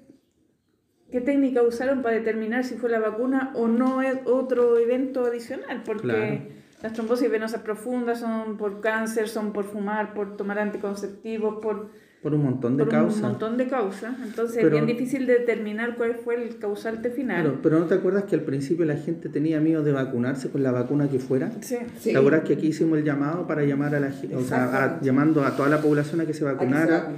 qué 1.11 1.21
técnica 1.21 1.63
usaron 1.63 2.03
para 2.03 2.17
determinar 2.17 2.65
si 2.65 2.77
fue 2.77 2.91
la 2.91 2.99
vacuna 2.99 3.53
o 3.55 3.69
no 3.69 4.03
es 4.03 4.19
otro 4.25 4.79
evento 4.79 5.25
adicional, 5.25 5.83
porque 5.85 6.53
las 6.83 6.93
trombosis 6.95 7.31
venosas 7.31 7.61
profundas 7.63 8.21
son 8.21 8.57
por 8.57 8.81
cáncer, 8.81 9.29
son 9.29 9.53
por 9.53 9.65
fumar, 9.65 10.15
por 10.15 10.37
tomar 10.37 10.59
anticonceptivos, 10.59 11.57
por 11.63 11.91
por 12.27 12.35
un 12.35 12.43
montón 12.43 12.77
de 12.77 12.83
por 12.83 12.93
causas. 12.93 13.23
un 13.23 13.23
montón 13.23 13.57
de 13.57 13.69
causas. 13.69 14.17
Entonces 14.21 14.65
es 14.65 14.69
bien 14.69 14.85
difícil 14.85 15.29
determinar 15.29 15.95
cuál 15.95 16.17
fue 16.17 16.35
el 16.35 16.59
causante 16.59 17.09
final. 17.11 17.61
pero 17.63 17.79
¿no 17.79 17.87
te 17.87 17.95
acuerdas 17.95 18.25
que 18.25 18.35
al 18.35 18.41
principio 18.41 18.85
la 18.85 18.97
gente 18.97 19.29
tenía 19.29 19.61
miedo 19.61 19.85
de 19.85 19.93
vacunarse 19.93 20.51
con 20.51 20.65
la 20.65 20.73
vacuna 20.73 21.09
que 21.09 21.21
fuera? 21.21 21.53
Sí. 21.61 21.77
¿Te 22.03 22.17
acuerdas 22.17 22.43
que 22.43 22.55
aquí 22.55 22.67
hicimos 22.67 22.99
el 22.99 23.05
llamado 23.05 23.47
para 23.47 23.63
llamar 23.63 23.95
a 23.95 24.01
la 24.01 24.11
gente, 24.11 24.35
o 24.35 24.43
sea, 24.43 24.99
llamando 25.03 25.45
a 25.45 25.55
toda 25.55 25.69
la 25.69 25.81
población 25.81 26.21
a 26.21 26.27
que 26.27 26.35
se 26.35 26.43
vacunara? 26.43 27.13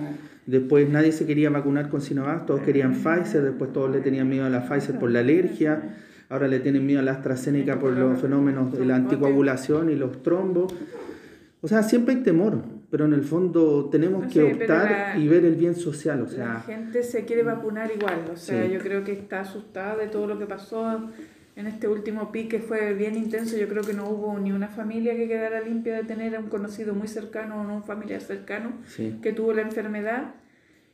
Después 0.45 0.87
nadie 0.91 1.13
se 1.13 1.25
quería 1.25 1.49
vacunar 1.49 1.89
con 1.89 2.03
Sinovac, 2.03 2.45
todos 2.45 2.61
querían 2.61 2.93
Pfizer, 2.93 3.41
después 3.41 3.73
todos 3.73 3.91
le 3.91 4.03
tenían 4.03 4.29
miedo 4.29 4.45
a 4.45 4.51
la 4.51 4.69
Pfizer 4.69 4.99
por 4.99 5.11
la 5.11 5.21
alergia, 5.21 5.97
ahora 6.29 6.49
le 6.49 6.61
tienen 6.61 6.85
miedo 6.85 7.01
a 7.01 7.03
la 7.03 7.13
AstraZeneca 7.13 7.81
por 7.81 7.93
los 7.93 8.21
fenómenos 8.21 8.77
de 8.77 8.85
la 8.85 8.97
anticoagulación 8.97 9.89
y 9.89 9.95
los 9.95 10.23
trombos. 10.23 10.75
O 11.63 11.67
sea, 11.67 11.83
siempre 11.83 12.15
hay 12.15 12.21
temor 12.21 12.78
pero 12.91 13.05
en 13.05 13.13
el 13.13 13.23
fondo 13.23 13.89
tenemos 13.91 14.33
que 14.33 14.43
optar 14.43 15.19
y 15.19 15.29
ver 15.29 15.45
el 15.45 15.57
bien 15.57 15.75
social. 15.75 16.23
O 16.23 16.29
sea, 16.29 16.55
la 16.55 16.61
gente 16.61 17.03
se 17.03 17.25
quiere 17.25 17.43
vacunar 17.43 17.91
igual, 17.95 18.31
o 18.33 18.37
sea, 18.37 18.67
yo 18.67 18.81
creo 18.81 19.05
que 19.05 19.13
está 19.13 19.41
asustada 19.41 19.97
de 19.97 20.07
todo 20.07 20.27
lo 20.27 20.39
que 20.39 20.47
pasó 20.47 21.11
en 21.57 21.67
este 21.67 21.89
último 21.89 22.31
pique, 22.31 22.61
fue 22.61 22.95
bien 22.95 23.17
intenso, 23.17 23.57
yo 23.57 23.69
creo 23.69 23.83
que 23.83 23.93
no 23.93 24.09
hubo 24.09 24.39
ni 24.39 24.53
una 24.53 24.69
familia 24.69 25.17
que 25.17 25.27
quedara 25.27 25.61
limpia 25.61 25.97
de 25.97 26.05
tener 26.05 26.37
a 26.37 26.39
un 26.39 26.49
conocido 26.49 26.95
muy 26.95 27.09
cercano 27.09 27.61
o 27.61 27.65
no 27.65 27.75
un 27.75 27.83
familiar 27.83 28.21
cercano 28.21 28.73
que 29.23 29.33
tuvo 29.33 29.53
la 29.53 29.63
enfermedad. 29.63 30.35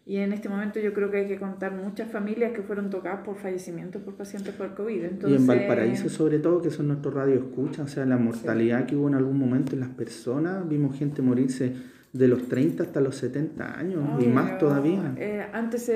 Y 0.06 0.18
en 0.18 0.34
este 0.34 0.50
momento 0.50 0.78
yo 0.80 0.92
creo 0.92 1.10
que 1.10 1.18
hay 1.18 1.26
que 1.26 1.38
contar 1.38 1.72
muchas 1.72 2.10
familias 2.10 2.52
que 2.52 2.62
fueron 2.62 2.90
tocadas 2.90 3.24
por 3.24 3.36
fallecimientos 3.36 4.02
por 4.02 4.14
pacientes 4.14 4.54
por 4.54 4.74
COVID. 4.74 5.02
Entonces, 5.02 5.38
y 5.38 5.40
en 5.40 5.46
Valparaíso 5.46 6.10
sobre 6.10 6.38
todo, 6.40 6.60
que 6.60 6.70
son 6.70 6.88
nuestros 6.88 7.14
radioescuchas, 7.14 7.86
o 7.86 7.88
sea, 7.88 8.04
la 8.04 8.18
mortalidad 8.18 8.84
que 8.84 8.96
hubo 8.96 9.08
en 9.08 9.14
algún 9.14 9.38
momento 9.38 9.72
en 9.72 9.80
las 9.80 9.88
personas, 9.88 10.68
vimos 10.68 10.98
gente 10.98 11.22
morirse 11.22 11.72
de 12.12 12.28
los 12.28 12.48
30 12.48 12.82
hasta 12.82 13.00
los 13.00 13.16
70 13.16 13.78
años 13.78 14.22
y 14.22 14.26
más 14.26 14.58
todavía. 14.58 15.14
Eh, 15.16 15.46
antes 15.52 15.90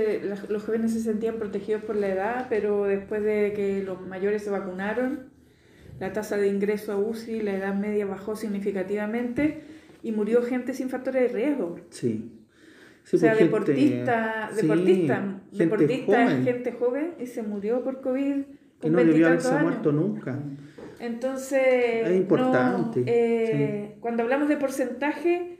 los 0.49 0.63
jóvenes 0.63 0.95
se 0.95 1.01
sentían 1.01 1.37
protegidos 1.37 1.83
por 1.83 1.95
la 1.95 2.09
edad, 2.09 2.47
pero 2.49 2.85
después 2.85 3.23
de 3.23 3.53
que 3.55 3.83
los 3.85 4.01
mayores 4.07 4.43
se 4.43 4.51
vacunaron, 4.51 5.27
la 6.01 6.15
tasa 6.15 6.39
de 6.39 6.49
ingreso 6.49 6.93
a 6.93 6.97
UCI, 6.97 7.43
la 7.43 7.55
edad 7.55 7.75
media 7.75 8.07
bajó 8.07 8.37
significativamente 8.37 9.63
y 10.03 10.13
murió 10.13 10.43
gente 10.43 10.73
sin 10.73 10.89
factores 10.89 11.31
de 11.31 11.39
riesgo. 11.39 11.77
Sí 11.91 12.38
o 13.13 13.19
sea, 13.19 13.35
deportista, 13.35 14.51
deportista, 14.55 15.41
deportista, 15.53 16.29
gente 16.43 16.73
joven 16.73 17.15
y 17.19 17.27
se 17.27 17.43
murió 17.43 17.83
por 17.83 18.01
COVID. 18.01 18.45
Que 18.81 18.91
no 18.91 18.99
debió 18.99 19.29
haberse 19.29 19.59
muerto 19.59 19.93
nunca. 19.93 20.39
Entonces, 21.01 22.07
es 22.07 22.17
importante. 22.17 23.03
Eh, 23.07 23.97
cuando 24.01 24.23
hablamos 24.23 24.49
de 24.49 24.57
porcentaje, 24.57 25.59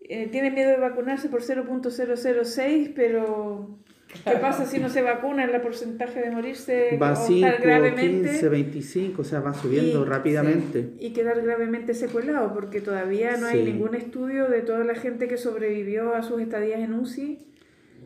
eh, 0.00 0.28
tiene 0.28 0.50
miedo 0.50 0.70
de 0.70 0.76
vacunarse 0.76 1.28
por 1.28 1.42
0.006, 1.42 2.92
pero 2.94 3.78
¿Qué 4.24 4.36
pasa 4.36 4.66
si 4.66 4.78
no 4.78 4.88
se 4.88 5.02
vacuna? 5.02 5.44
El 5.44 5.60
porcentaje 5.60 6.20
de 6.20 6.30
morirse 6.30 6.98
va 7.00 7.16
5, 7.16 7.48
gravemente. 7.62 8.30
15, 8.30 8.48
25, 8.48 9.22
o 9.22 9.24
sea, 9.24 9.40
va 9.40 9.54
subiendo 9.54 10.04
rápidamente. 10.04 10.92
y 11.00 11.12
quedar 11.12 11.42
gravemente 11.42 11.94
secuelado, 11.94 12.54
porque 12.54 12.80
todavía 12.80 13.36
no 13.36 13.46
hay 13.46 13.64
ningún 13.64 13.94
estudio 13.94 14.48
de 14.48 14.62
toda 14.62 14.84
la 14.84 14.94
gente 14.94 15.28
que 15.28 15.36
sobrevivió 15.36 16.14
a 16.14 16.22
sus 16.22 16.40
estadías 16.40 16.80
en 16.80 16.94
UCI, 16.94 17.38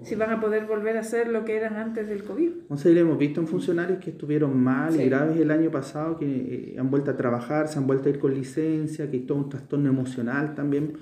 si 0.03 0.15
van 0.15 0.31
a 0.31 0.41
poder 0.41 0.67
volver 0.67 0.97
a 0.97 1.03
ser 1.03 1.29
lo 1.29 1.45
que 1.45 1.57
eran 1.57 1.77
antes 1.77 2.09
del 2.09 2.23
COVID. 2.23 2.51
O 2.69 2.77
sea, 2.77 2.93
hemos 2.93 3.19
visto 3.19 3.41
en 3.41 3.49
funcionarios 3.49 3.99
que 3.99 4.11
estuvieron 4.11 4.57
mal 4.57 4.99
y 5.01 5.09
graves 5.09 5.39
el 5.41 5.51
año 5.51 5.71
pasado, 5.71 6.19
que 6.19 6.27
eh, 6.27 6.77
han 6.79 6.91
vuelto 6.91 7.11
a 7.11 7.17
trabajar, 7.17 7.69
se 7.69 7.79
han 7.79 7.87
vuelto 7.87 8.09
a 8.09 8.13
ir 8.13 8.19
con 8.19 8.33
licencia, 8.33 9.11
que 9.11 9.17
hay 9.17 9.23
todo 9.23 9.39
un 9.39 9.49
trastorno 9.49 9.89
emocional 9.89 10.55
también, 10.55 10.93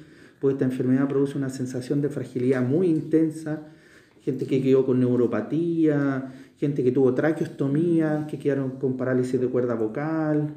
pues 0.40 0.54
esta 0.54 0.64
enfermedad 0.64 1.08
produce 1.08 1.36
una 1.36 1.50
sensación 1.50 2.00
de 2.00 2.08
fragilidad 2.08 2.62
muy 2.62 2.88
intensa 2.88 3.66
gente 4.26 4.44
que 4.44 4.60
quedó 4.60 4.84
con 4.84 4.98
neuropatía, 4.98 6.34
gente 6.58 6.82
que 6.82 6.90
tuvo 6.90 7.14
traqueostomía, 7.14 8.26
que 8.28 8.40
quedaron 8.40 8.70
con 8.70 8.96
parálisis 8.96 9.40
de 9.40 9.46
cuerda 9.46 9.76
vocal. 9.76 10.48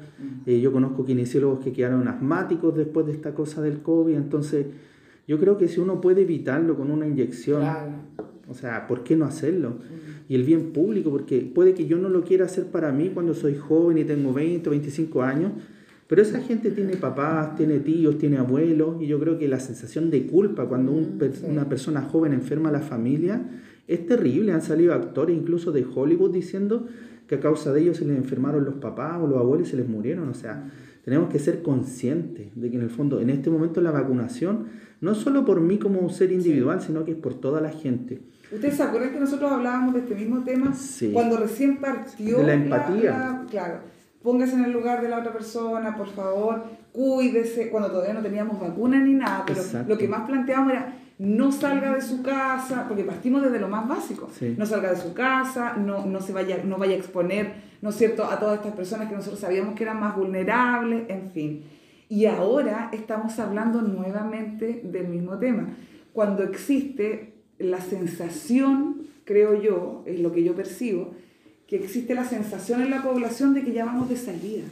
Eh, 0.44 0.60
yo 0.60 0.72
conozco 0.72 1.04
kinesiólogos 1.04 1.60
que 1.60 1.72
quedaron 1.72 2.08
asmáticos 2.08 2.76
después 2.76 3.06
de 3.06 3.12
esta 3.12 3.32
cosa 3.32 3.62
del 3.62 3.80
COVID. 3.80 4.14
Entonces, 4.14 4.66
Yo 5.28 5.38
creo 5.38 5.56
que 5.56 5.68
si 5.68 5.78
uno 5.78 6.00
puede 6.00 6.22
evitarlo 6.22 6.76
con 6.76 6.90
una 6.90 7.06
inyección, 7.06 7.62
o 8.48 8.54
sea, 8.54 8.88
¿por 8.88 9.04
qué 9.04 9.14
no 9.14 9.26
hacerlo? 9.26 9.76
Y 10.28 10.34
el 10.34 10.42
bien 10.42 10.72
público, 10.72 11.08
porque 11.08 11.40
puede 11.42 11.72
que 11.72 11.86
yo 11.86 11.98
no 11.98 12.08
lo 12.08 12.24
quiera 12.24 12.46
hacer 12.46 12.64
para 12.66 12.90
mí 12.90 13.10
cuando 13.14 13.32
soy 13.34 13.54
joven 13.54 13.98
y 13.98 14.04
tengo 14.04 14.32
20 14.32 14.68
o 14.68 14.72
25 14.72 15.22
años, 15.22 15.52
pero 16.10 16.22
esa 16.22 16.40
gente 16.40 16.72
tiene 16.72 16.96
papás, 16.96 17.54
tiene 17.54 17.78
tíos, 17.78 18.18
tiene 18.18 18.36
abuelos, 18.36 19.00
y 19.00 19.06
yo 19.06 19.20
creo 19.20 19.38
que 19.38 19.46
la 19.46 19.60
sensación 19.60 20.10
de 20.10 20.26
culpa 20.26 20.66
cuando 20.66 20.90
una 20.90 21.68
persona 21.68 22.02
joven 22.02 22.32
enferma 22.32 22.70
a 22.70 22.72
la 22.72 22.80
familia 22.80 23.40
es 23.86 24.08
terrible. 24.08 24.50
Han 24.50 24.60
salido 24.60 24.92
actores 24.92 25.36
incluso 25.36 25.70
de 25.70 25.86
Hollywood 25.86 26.32
diciendo 26.32 26.88
que 27.28 27.36
a 27.36 27.40
causa 27.40 27.72
de 27.72 27.82
ellos 27.82 27.98
se 27.98 28.04
les 28.06 28.16
enfermaron 28.16 28.64
los 28.64 28.74
papás 28.74 29.22
o 29.22 29.28
los 29.28 29.38
abuelos 29.38 29.68
y 29.68 29.70
se 29.70 29.76
les 29.76 29.88
murieron. 29.88 30.28
O 30.28 30.34
sea, 30.34 30.68
tenemos 31.04 31.30
que 31.30 31.38
ser 31.38 31.62
conscientes 31.62 32.48
de 32.56 32.70
que 32.70 32.76
en 32.76 32.82
el 32.82 32.90
fondo, 32.90 33.20
en 33.20 33.30
este 33.30 33.48
momento 33.48 33.80
la 33.80 33.92
vacunación, 33.92 34.66
no 35.00 35.14
solo 35.14 35.44
por 35.44 35.60
mí 35.60 35.78
como 35.78 36.00
un 36.00 36.10
ser 36.10 36.32
individual, 36.32 36.80
sino 36.80 37.04
que 37.04 37.12
es 37.12 37.18
por 37.18 37.34
toda 37.34 37.60
la 37.60 37.70
gente. 37.70 38.20
¿Ustedes 38.50 38.74
se 38.74 38.82
acuerdan 38.82 39.12
que 39.12 39.20
nosotros 39.20 39.48
hablábamos 39.48 39.94
de 39.94 40.00
este 40.00 40.16
mismo 40.16 40.42
tema 40.42 40.74
cuando 41.12 41.36
recién 41.36 41.76
partió? 41.76 42.38
De 42.38 42.42
la 42.42 42.54
empatía. 42.54 43.46
claro 43.48 43.89
póngase 44.22 44.54
en 44.54 44.64
el 44.64 44.72
lugar 44.72 45.02
de 45.02 45.08
la 45.08 45.18
otra 45.18 45.32
persona, 45.32 45.96
por 45.96 46.08
favor, 46.08 46.64
cuídese, 46.92 47.70
cuando 47.70 47.90
todavía 47.90 48.14
no 48.14 48.22
teníamos 48.22 48.60
vacuna 48.60 48.98
ni 49.00 49.14
nada, 49.14 49.44
pero 49.46 49.62
lo 49.86 49.96
que 49.96 50.08
más 50.08 50.26
planteábamos 50.26 50.72
era 50.72 50.96
no 51.18 51.52
salga 51.52 51.94
de 51.94 52.00
su 52.00 52.22
casa, 52.22 52.86
porque 52.88 53.04
partimos 53.04 53.42
desde 53.42 53.60
lo 53.60 53.68
más 53.68 53.86
básico, 53.86 54.30
no 54.56 54.64
salga 54.64 54.90
de 54.90 54.96
su 54.96 55.12
casa, 55.12 55.74
no, 55.76 56.06
no, 56.06 56.20
se 56.22 56.32
vaya, 56.32 56.62
no 56.64 56.78
vaya 56.78 56.94
a 56.94 56.98
exponer, 56.98 57.52
¿no 57.82 57.90
es 57.90 57.96
cierto?, 57.96 58.24
a 58.24 58.38
todas 58.38 58.56
estas 58.56 58.72
personas 58.72 59.08
que 59.08 59.14
nosotros 59.14 59.38
sabíamos 59.38 59.74
que 59.74 59.82
eran 59.82 60.00
más 60.00 60.16
vulnerables, 60.16 61.10
en 61.10 61.30
fin. 61.30 61.64
Y 62.08 62.24
ahora 62.24 62.88
estamos 62.92 63.38
hablando 63.38 63.82
nuevamente 63.82 64.80
del 64.82 65.08
mismo 65.08 65.38
tema. 65.38 65.68
Cuando 66.14 66.42
existe 66.42 67.34
la 67.58 67.82
sensación, 67.82 69.02
creo 69.24 69.60
yo, 69.60 70.02
es 70.06 70.20
lo 70.20 70.32
que 70.32 70.42
yo 70.42 70.54
percibo, 70.54 71.12
que 71.70 71.76
existe 71.76 72.16
la 72.16 72.24
sensación 72.24 72.82
en 72.82 72.90
la 72.90 73.00
población 73.00 73.54
de 73.54 73.62
que 73.62 73.72
ya 73.72 73.84
vamos 73.84 74.08
de 74.08 74.16
salida. 74.16 74.64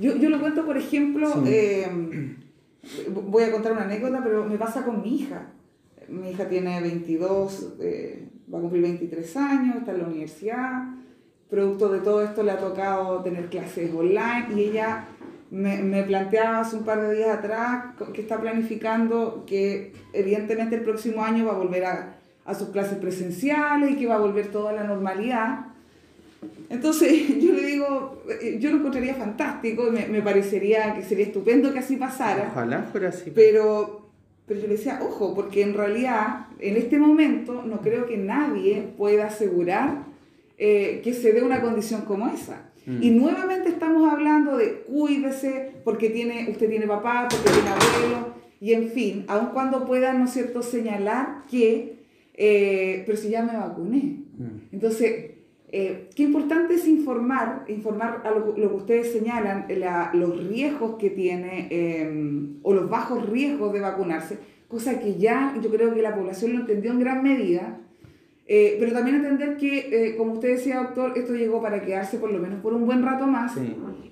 Yo, 0.00 0.16
yo 0.16 0.28
lo 0.28 0.40
cuento, 0.40 0.66
por 0.66 0.76
ejemplo, 0.76 1.40
eh, 1.46 1.86
voy 3.08 3.44
a 3.44 3.52
contar 3.52 3.70
una 3.70 3.84
anécdota, 3.84 4.20
pero 4.24 4.44
me 4.44 4.58
pasa 4.58 4.84
con 4.84 5.02
mi 5.02 5.20
hija. 5.20 5.52
Mi 6.08 6.30
hija 6.30 6.48
tiene 6.48 6.80
22, 6.80 7.74
eh, 7.80 8.28
va 8.52 8.58
a 8.58 8.60
cumplir 8.60 8.82
23 8.82 9.36
años, 9.36 9.76
está 9.76 9.92
en 9.92 9.98
la 9.98 10.08
universidad. 10.08 10.82
Producto 11.48 11.88
de 11.90 12.00
todo 12.00 12.22
esto 12.22 12.42
le 12.42 12.50
ha 12.50 12.58
tocado 12.58 13.22
tener 13.22 13.48
clases 13.48 13.94
online 13.94 14.48
y 14.56 14.60
ella 14.64 15.06
me, 15.52 15.80
me, 15.80 16.02
planteaba 16.02 16.60
hace 16.60 16.74
un 16.74 16.84
par 16.84 17.02
de 17.02 17.14
días 17.14 17.38
atrás 17.38 17.94
que 18.12 18.20
está 18.20 18.40
planificando 18.40 19.44
que 19.46 19.92
evidentemente 20.12 20.74
el 20.74 20.82
próximo 20.82 21.22
año 21.22 21.46
va 21.46 21.52
a 21.52 21.58
volver 21.58 21.84
a, 21.84 22.16
a 22.44 22.54
sus 22.54 22.70
clases 22.70 22.98
presenciales 22.98 23.92
y 23.92 23.96
que 23.96 24.06
va 24.06 24.16
a 24.16 24.18
volver 24.18 24.50
toda 24.50 24.72
la 24.72 24.82
normalidad 24.82 25.71
entonces 26.70 27.28
yo 27.40 27.52
le 27.52 27.66
digo, 27.66 28.22
eh, 28.40 28.58
yo 28.60 28.70
lo 28.70 28.78
encontraría 28.78 29.14
fantástico, 29.14 29.90
me, 29.92 30.06
me 30.06 30.22
parecería 30.22 30.94
que 30.94 31.02
sería 31.02 31.26
estupendo 31.26 31.72
que 31.72 31.80
así 31.80 31.96
pasara. 31.96 32.48
Ojalá 32.50 32.82
fuera 32.84 33.10
así. 33.10 33.30
Pero, 33.34 34.10
pero 34.46 34.60
yo 34.60 34.66
le 34.66 34.74
decía, 34.74 35.00
ojo, 35.02 35.34
porque 35.34 35.62
en 35.62 35.74
realidad 35.74 36.46
en 36.58 36.76
este 36.76 36.98
momento 36.98 37.62
no 37.66 37.80
creo 37.80 38.06
que 38.06 38.16
nadie 38.16 38.88
pueda 38.96 39.26
asegurar 39.26 40.04
eh, 40.58 41.00
que 41.02 41.12
se 41.12 41.32
dé 41.32 41.42
una 41.42 41.60
condición 41.60 42.02
como 42.02 42.28
esa. 42.28 42.70
Mm. 42.86 43.02
Y 43.02 43.10
nuevamente 43.10 43.68
estamos 43.68 44.10
hablando 44.12 44.56
de 44.56 44.82
cuídese 44.82 45.72
porque 45.84 46.10
tiene, 46.10 46.48
usted 46.50 46.68
tiene 46.68 46.86
papá, 46.86 47.28
porque 47.28 47.50
tiene 47.50 47.68
abuelo, 47.68 48.34
y 48.60 48.72
en 48.74 48.90
fin, 48.90 49.24
aun 49.26 49.46
cuando 49.46 49.84
puedan, 49.84 50.20
¿no 50.20 50.26
es 50.26 50.32
cierto?, 50.32 50.62
señalar 50.62 51.42
que, 51.50 51.96
eh, 52.34 53.02
pero 53.04 53.18
si 53.18 53.28
ya 53.28 53.42
me 53.42 53.56
vacuné. 53.56 54.22
Mm. 54.38 54.72
Entonces, 54.72 55.31
eh, 55.74 56.10
qué 56.14 56.24
importante 56.24 56.74
es 56.74 56.86
informar, 56.86 57.64
informar 57.66 58.20
a 58.26 58.30
lo, 58.30 58.54
que 58.54 58.66
ustedes 58.66 59.10
señalan, 59.10 59.66
los 60.12 60.46
riesgos 60.46 60.96
que 60.98 61.08
tiene 61.08 61.68
em, 61.70 62.58
o 62.62 62.74
los 62.74 62.90
bajos 62.90 63.26
riesgos 63.30 63.72
de 63.72 63.80
vacunarse, 63.80 64.38
cosa 64.68 65.00
que 65.00 65.16
ya 65.16 65.54
yo 65.62 65.70
creo 65.70 65.94
que 65.94 66.02
la 66.02 66.14
población 66.14 66.52
lo 66.52 66.60
entendió 66.60 66.92
en 66.92 67.00
gran 67.00 67.22
medida, 67.22 67.80
eh, 68.46 68.76
pero 68.78 68.92
también 68.92 69.16
entender 69.16 69.56
que, 69.56 70.08
eh, 70.08 70.16
como 70.18 70.34
usted 70.34 70.56
decía, 70.56 70.76
doctor, 70.76 71.14
esto 71.16 71.34
llegó 71.34 71.62
para 71.62 71.80
quedarse 71.80 72.18
por 72.18 72.30
lo 72.30 72.38
menos 72.38 72.60
por 72.60 72.74
un 72.74 72.84
buen 72.84 73.02
rato 73.02 73.26
más, 73.26 73.54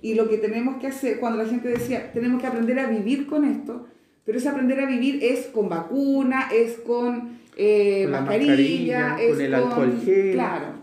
y 0.00 0.14
lo 0.14 0.30
que 0.30 0.38
tenemos 0.38 0.76
que 0.76 0.86
hacer, 0.86 1.20
cuando 1.20 1.42
la 1.42 1.48
gente 1.48 1.68
decía, 1.68 2.10
tenemos 2.14 2.40
que 2.40 2.46
aprender 2.46 2.78
a 2.78 2.86
vivir 2.86 3.26
con 3.26 3.44
esto, 3.44 3.86
pero 4.24 4.38
ese 4.38 4.48
aprender 4.48 4.80
a 4.80 4.86
vivir 4.86 5.22
es 5.22 5.48
con 5.48 5.68
vacuna, 5.68 6.48
es 6.54 6.78
con, 6.78 7.38
mascarilla, 8.08 9.20
es 9.20 9.32
con 9.32 9.40
el 9.42 9.54
alcohol 9.54 10.00
gel. 10.02 10.32
Claro. 10.32 10.79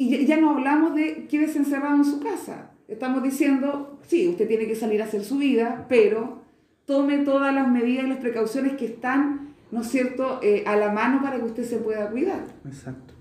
Y 0.00 0.24
ya 0.24 0.40
no 0.40 0.56
hablamos 0.56 0.94
de 0.94 1.26
quédese 1.28 1.58
encerrado 1.58 1.94
en 1.94 2.06
su 2.06 2.20
casa. 2.20 2.70
Estamos 2.88 3.22
diciendo, 3.22 3.98
sí, 4.06 4.28
usted 4.28 4.48
tiene 4.48 4.66
que 4.66 4.74
salir 4.74 5.02
a 5.02 5.04
hacer 5.04 5.22
su 5.22 5.36
vida, 5.36 5.84
pero 5.90 6.40
tome 6.86 7.18
todas 7.18 7.54
las 7.54 7.70
medidas 7.70 8.06
y 8.06 8.08
las 8.08 8.16
precauciones 8.16 8.78
que 8.78 8.86
están, 8.86 9.50
¿no 9.70 9.82
es 9.82 9.88
cierto?, 9.88 10.40
eh, 10.42 10.64
a 10.66 10.76
la 10.76 10.90
mano 10.90 11.20
para 11.22 11.36
que 11.36 11.44
usted 11.44 11.64
se 11.64 11.76
pueda 11.76 12.08
cuidar. 12.08 12.46
Exacto. 12.66 13.12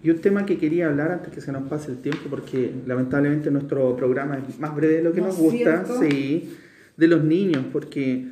Y 0.00 0.10
un 0.10 0.20
tema 0.20 0.46
que 0.46 0.58
quería 0.58 0.86
hablar 0.86 1.10
antes 1.10 1.32
que 1.32 1.40
se 1.40 1.50
nos 1.50 1.64
pase 1.64 1.90
el 1.90 1.98
tiempo, 1.98 2.30
porque 2.30 2.72
lamentablemente 2.86 3.50
nuestro 3.50 3.96
programa 3.96 4.38
es 4.38 4.60
más 4.60 4.76
breve 4.76 4.94
de 4.94 5.02
lo 5.02 5.12
que 5.12 5.20
nos 5.20 5.36
gusta, 5.36 5.86
sí, 5.98 6.54
de 6.96 7.08
los 7.08 7.24
niños, 7.24 7.64
porque 7.72 8.28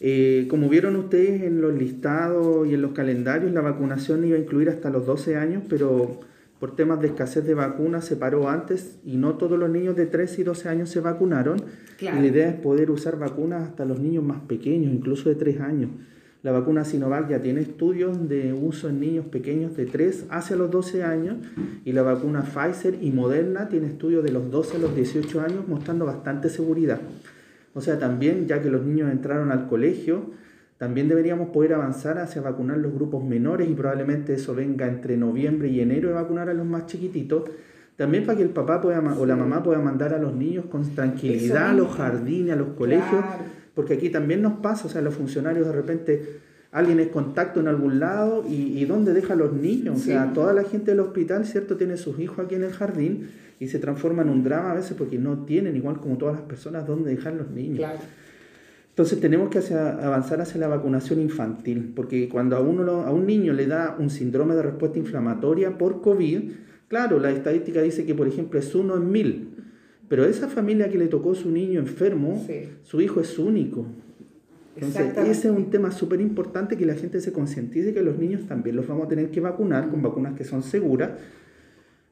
eh, 0.00 0.46
como 0.50 0.68
vieron 0.68 0.96
ustedes 0.96 1.40
en 1.44 1.62
los 1.62 1.72
listados 1.72 2.68
y 2.68 2.74
en 2.74 2.82
los 2.82 2.92
calendarios, 2.92 3.52
la 3.52 3.62
vacunación 3.62 4.22
iba 4.26 4.36
a 4.36 4.40
incluir 4.40 4.68
hasta 4.68 4.90
los 4.90 5.06
12 5.06 5.36
años, 5.36 5.62
pero 5.66 6.28
por 6.58 6.74
temas 6.74 7.00
de 7.00 7.08
escasez 7.08 7.44
de 7.44 7.54
vacunas 7.54 8.04
se 8.04 8.16
paró 8.16 8.48
antes 8.48 8.98
y 9.04 9.16
no 9.16 9.34
todos 9.34 9.58
los 9.58 9.70
niños 9.70 9.96
de 9.96 10.06
13 10.06 10.40
y 10.40 10.44
12 10.44 10.68
años 10.68 10.90
se 10.90 11.00
vacunaron. 11.00 11.62
Y 12.00 12.04
la 12.04 12.26
idea 12.26 12.48
es 12.48 12.56
poder 12.56 12.90
usar 12.90 13.18
vacunas 13.18 13.62
hasta 13.62 13.84
los 13.84 14.00
niños 14.00 14.24
más 14.24 14.40
pequeños, 14.42 14.92
incluso 14.92 15.28
de 15.28 15.36
3 15.36 15.60
años. 15.60 15.90
La 16.42 16.52
vacuna 16.52 16.84
Sinovac 16.84 17.28
ya 17.28 17.42
tiene 17.42 17.60
estudios 17.60 18.28
de 18.28 18.52
uso 18.52 18.88
en 18.88 19.00
niños 19.00 19.26
pequeños 19.26 19.76
de 19.76 19.86
3 19.86 20.26
hacia 20.30 20.56
los 20.56 20.70
12 20.70 21.02
años 21.02 21.36
y 21.84 21.92
la 21.92 22.02
vacuna 22.02 22.42
Pfizer 22.42 22.98
y 23.02 23.10
Moderna 23.10 23.68
tiene 23.68 23.88
estudios 23.88 24.22
de 24.22 24.30
los 24.30 24.48
12 24.48 24.76
a 24.76 24.80
los 24.80 24.94
18 24.94 25.40
años 25.40 25.66
mostrando 25.66 26.06
bastante 26.06 26.48
seguridad. 26.48 27.00
O 27.74 27.80
sea, 27.80 27.98
también 27.98 28.46
ya 28.46 28.62
que 28.62 28.70
los 28.70 28.84
niños 28.84 29.10
entraron 29.10 29.50
al 29.50 29.68
colegio, 29.68 30.30
también 30.78 31.08
deberíamos 31.08 31.48
poder 31.50 31.74
avanzar 31.74 32.18
hacia 32.18 32.40
vacunar 32.40 32.78
los 32.78 32.94
grupos 32.94 33.24
menores 33.24 33.68
y 33.68 33.74
probablemente 33.74 34.34
eso 34.34 34.54
venga 34.54 34.86
entre 34.86 35.16
noviembre 35.16 35.68
y 35.68 35.80
enero 35.80 36.08
de 36.08 36.14
vacunar 36.14 36.48
a 36.48 36.54
los 36.54 36.64
más 36.64 36.86
chiquititos. 36.86 37.42
También 37.96 38.24
para 38.24 38.38
que 38.38 38.44
el 38.44 38.50
papá 38.50 38.80
pueda, 38.80 39.00
o 39.18 39.26
la 39.26 39.34
mamá 39.34 39.60
pueda 39.60 39.80
mandar 39.80 40.14
a 40.14 40.18
los 40.18 40.32
niños 40.32 40.66
con 40.66 40.94
tranquilidad 40.94 41.70
a 41.70 41.72
los 41.72 41.96
jardines, 41.96 42.52
a 42.52 42.56
los 42.56 42.68
colegios, 42.68 43.24
porque 43.74 43.94
aquí 43.94 44.08
también 44.08 44.40
nos 44.40 44.60
pasa, 44.60 44.86
o 44.86 44.88
sea, 44.88 45.02
los 45.02 45.14
funcionarios 45.14 45.66
de 45.66 45.72
repente 45.72 46.40
alguien 46.70 47.00
es 47.00 47.08
contacto 47.08 47.58
en 47.58 47.66
algún 47.66 47.98
lado 47.98 48.44
y, 48.48 48.78
y 48.78 48.84
¿dónde 48.84 49.12
deja 49.14 49.32
a 49.32 49.36
los 49.36 49.52
niños? 49.52 49.96
O 49.96 49.98
sea, 49.98 50.32
toda 50.32 50.52
la 50.52 50.62
gente 50.62 50.92
del 50.92 51.00
hospital, 51.00 51.44
¿cierto? 51.44 51.76
Tiene 51.76 51.96
sus 51.96 52.20
hijos 52.20 52.38
aquí 52.38 52.54
en 52.54 52.62
el 52.62 52.72
jardín 52.72 53.30
y 53.58 53.66
se 53.66 53.80
transforma 53.80 54.22
en 54.22 54.28
un 54.28 54.44
drama 54.44 54.70
a 54.70 54.74
veces 54.74 54.96
porque 54.96 55.18
no 55.18 55.44
tienen, 55.44 55.74
igual 55.74 55.98
como 55.98 56.18
todas 56.18 56.36
las 56.36 56.44
personas, 56.44 56.86
dónde 56.86 57.10
dejar 57.10 57.34
los 57.34 57.50
niños. 57.50 57.78
Claro. 57.78 57.98
Entonces 58.98 59.20
tenemos 59.20 59.48
que 59.48 59.60
avanzar 59.72 60.40
hacia 60.40 60.60
la 60.60 60.66
vacunación 60.66 61.20
infantil, 61.20 61.92
porque 61.94 62.28
cuando 62.28 62.56
a, 62.56 62.60
uno 62.60 63.02
a 63.02 63.12
un 63.12 63.26
niño 63.28 63.52
le 63.52 63.68
da 63.68 63.94
un 63.96 64.10
síndrome 64.10 64.56
de 64.56 64.62
respuesta 64.62 64.98
inflamatoria 64.98 65.78
por 65.78 66.00
COVID, 66.00 66.50
claro, 66.88 67.20
la 67.20 67.30
estadística 67.30 67.80
dice 67.80 68.04
que 68.04 68.16
por 68.16 68.26
ejemplo 68.26 68.58
es 68.58 68.74
uno 68.74 68.96
en 68.96 69.08
mil, 69.08 69.50
pero 70.08 70.24
esa 70.24 70.48
familia 70.48 70.90
que 70.90 70.98
le 70.98 71.06
tocó 71.06 71.36
su 71.36 71.48
niño 71.48 71.78
enfermo, 71.78 72.44
su 72.82 73.00
hijo 73.00 73.20
es 73.20 73.38
único. 73.38 73.86
Entonces, 74.74 75.16
ese 75.18 75.46
es 75.46 75.54
un 75.56 75.70
tema 75.70 75.92
súper 75.92 76.20
importante 76.20 76.76
que 76.76 76.84
la 76.84 76.96
gente 76.96 77.20
se 77.20 77.32
concientice 77.32 77.94
que 77.94 78.02
los 78.02 78.18
niños 78.18 78.48
también 78.48 78.74
los 78.74 78.88
vamos 78.88 79.06
a 79.06 79.08
tener 79.08 79.30
que 79.30 79.38
vacunar 79.38 79.90
con 79.90 80.02
vacunas 80.02 80.36
que 80.36 80.42
son 80.42 80.64
seguras, 80.64 81.10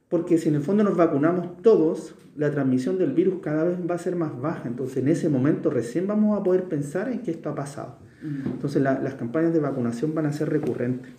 porque 0.08 0.38
si 0.38 0.48
en 0.48 0.56
el 0.56 0.62
fondo 0.62 0.84
nos 0.84 0.96
vacunamos 0.96 1.62
todos, 1.62 2.14
la 2.36 2.50
transmisión 2.50 2.98
del 2.98 3.12
virus 3.12 3.40
cada 3.42 3.64
vez 3.64 3.78
va 3.88 3.96
a 3.96 3.98
ser 3.98 4.14
más 4.14 4.40
baja. 4.40 4.68
Entonces, 4.68 4.98
en 4.98 5.08
ese 5.08 5.28
momento 5.28 5.70
recién 5.70 6.06
vamos 6.06 6.38
a 6.38 6.42
poder 6.42 6.64
pensar 6.64 7.10
en 7.10 7.20
que 7.20 7.32
esto 7.32 7.50
ha 7.50 7.54
pasado. 7.54 7.98
Entonces, 8.22 8.82
las 8.82 9.14
campañas 9.14 9.52
de 9.52 9.60
vacunación 9.60 10.14
van 10.14 10.26
a 10.26 10.32
ser 10.32 10.48
recurrentes. 10.48 11.12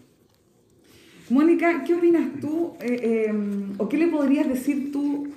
Mónica, 1.30 1.84
¿qué 1.84 1.96
opinas 1.96 2.40
tú 2.40 2.74
eh, 2.80 3.28
em, 3.28 3.74
o 3.78 3.90
qué 3.90 3.98
le 3.98 4.08
podrías 4.08 4.48
decir 4.48 4.92
tú 4.92 5.28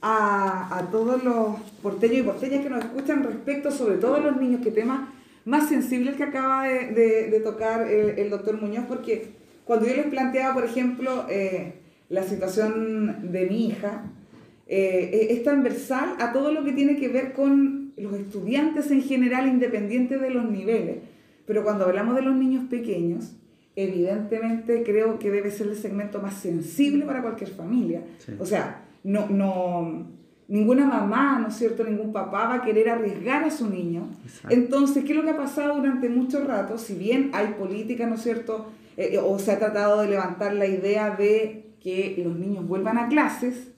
a, 0.00 0.76
a, 0.76 0.90
todos 0.90 1.22
los 1.22 1.60
porteños 1.82 2.18
y 2.18 2.22
porteñas 2.22 2.62
que 2.62 2.70
nos 2.70 2.84
escuchan 2.84 3.22
respecto, 3.22 3.70
sobre 3.70 3.96
todo 3.96 4.16
a 4.16 4.20
los 4.20 4.36
niños, 4.36 4.60
que 4.60 4.72
tema 4.72 5.12
más 5.44 5.68
sensible 5.68 6.10
el 6.10 6.16
que 6.16 6.24
acaba 6.24 6.64
de, 6.64 7.30
de, 7.30 7.40
tocar 7.40 7.88
el, 7.88 8.28
doctor 8.28 8.60
Muñoz? 8.60 8.84
Porque 8.88 9.30
cuando 9.64 9.86
yo 9.86 9.94
les 9.94 10.06
planteaba, 10.06 10.52
por 10.52 10.64
ejemplo, 10.64 11.26
eh, 11.30 11.74
la 12.08 12.22
situación 12.22 13.32
de 13.32 13.46
mi 13.46 13.66
hija, 13.66 14.04
eh, 14.66 15.28
es 15.30 15.42
transversal 15.42 16.16
a 16.18 16.32
todo 16.32 16.52
lo 16.52 16.64
que 16.64 16.72
tiene 16.72 16.96
que 16.96 17.08
ver 17.08 17.32
con 17.32 17.92
los 17.96 18.14
estudiantes 18.14 18.90
en 18.90 19.02
general, 19.02 19.46
independiente 19.46 20.18
de 20.18 20.30
los 20.30 20.50
niveles. 20.50 20.98
Pero 21.46 21.62
cuando 21.62 21.84
hablamos 21.84 22.16
de 22.16 22.22
los 22.22 22.36
niños 22.36 22.64
pequeños, 22.68 23.32
evidentemente 23.76 24.82
creo 24.82 25.18
que 25.18 25.30
debe 25.30 25.50
ser 25.50 25.68
el 25.68 25.76
segmento 25.76 26.20
más 26.20 26.34
sensible 26.34 27.04
para 27.04 27.22
cualquier 27.22 27.50
familia. 27.50 28.02
O 28.38 28.46
sea, 28.46 28.84
no, 29.04 29.28
no, 29.28 30.06
ninguna 30.48 30.86
mamá, 30.86 31.38
¿no 31.38 31.48
es 31.48 31.54
cierto?, 31.54 31.84
ningún 31.84 32.12
papá 32.12 32.48
va 32.48 32.54
a 32.54 32.62
querer 32.62 32.88
arriesgar 32.88 33.44
a 33.44 33.50
su 33.50 33.68
niño. 33.68 34.08
Entonces, 34.48 35.04
¿qué 35.04 35.12
es 35.12 35.16
lo 35.16 35.24
que 35.24 35.30
ha 35.30 35.36
pasado 35.36 35.76
durante 35.76 36.08
mucho 36.08 36.44
rato? 36.44 36.78
Si 36.78 36.94
bien 36.94 37.30
hay 37.32 37.54
política, 37.58 38.06
¿no 38.06 38.14
es 38.14 38.22
cierto?, 38.22 38.66
eh, 38.96 39.10
eh, 39.12 39.18
o 39.18 39.38
se 39.38 39.52
ha 39.52 39.58
tratado 39.58 40.00
de 40.00 40.08
levantar 40.08 40.54
la 40.54 40.66
idea 40.66 41.10
de 41.10 41.65
que 41.86 42.20
los 42.24 42.36
niños 42.36 42.66
vuelvan 42.66 42.98
a 42.98 43.06
clases, 43.06 43.70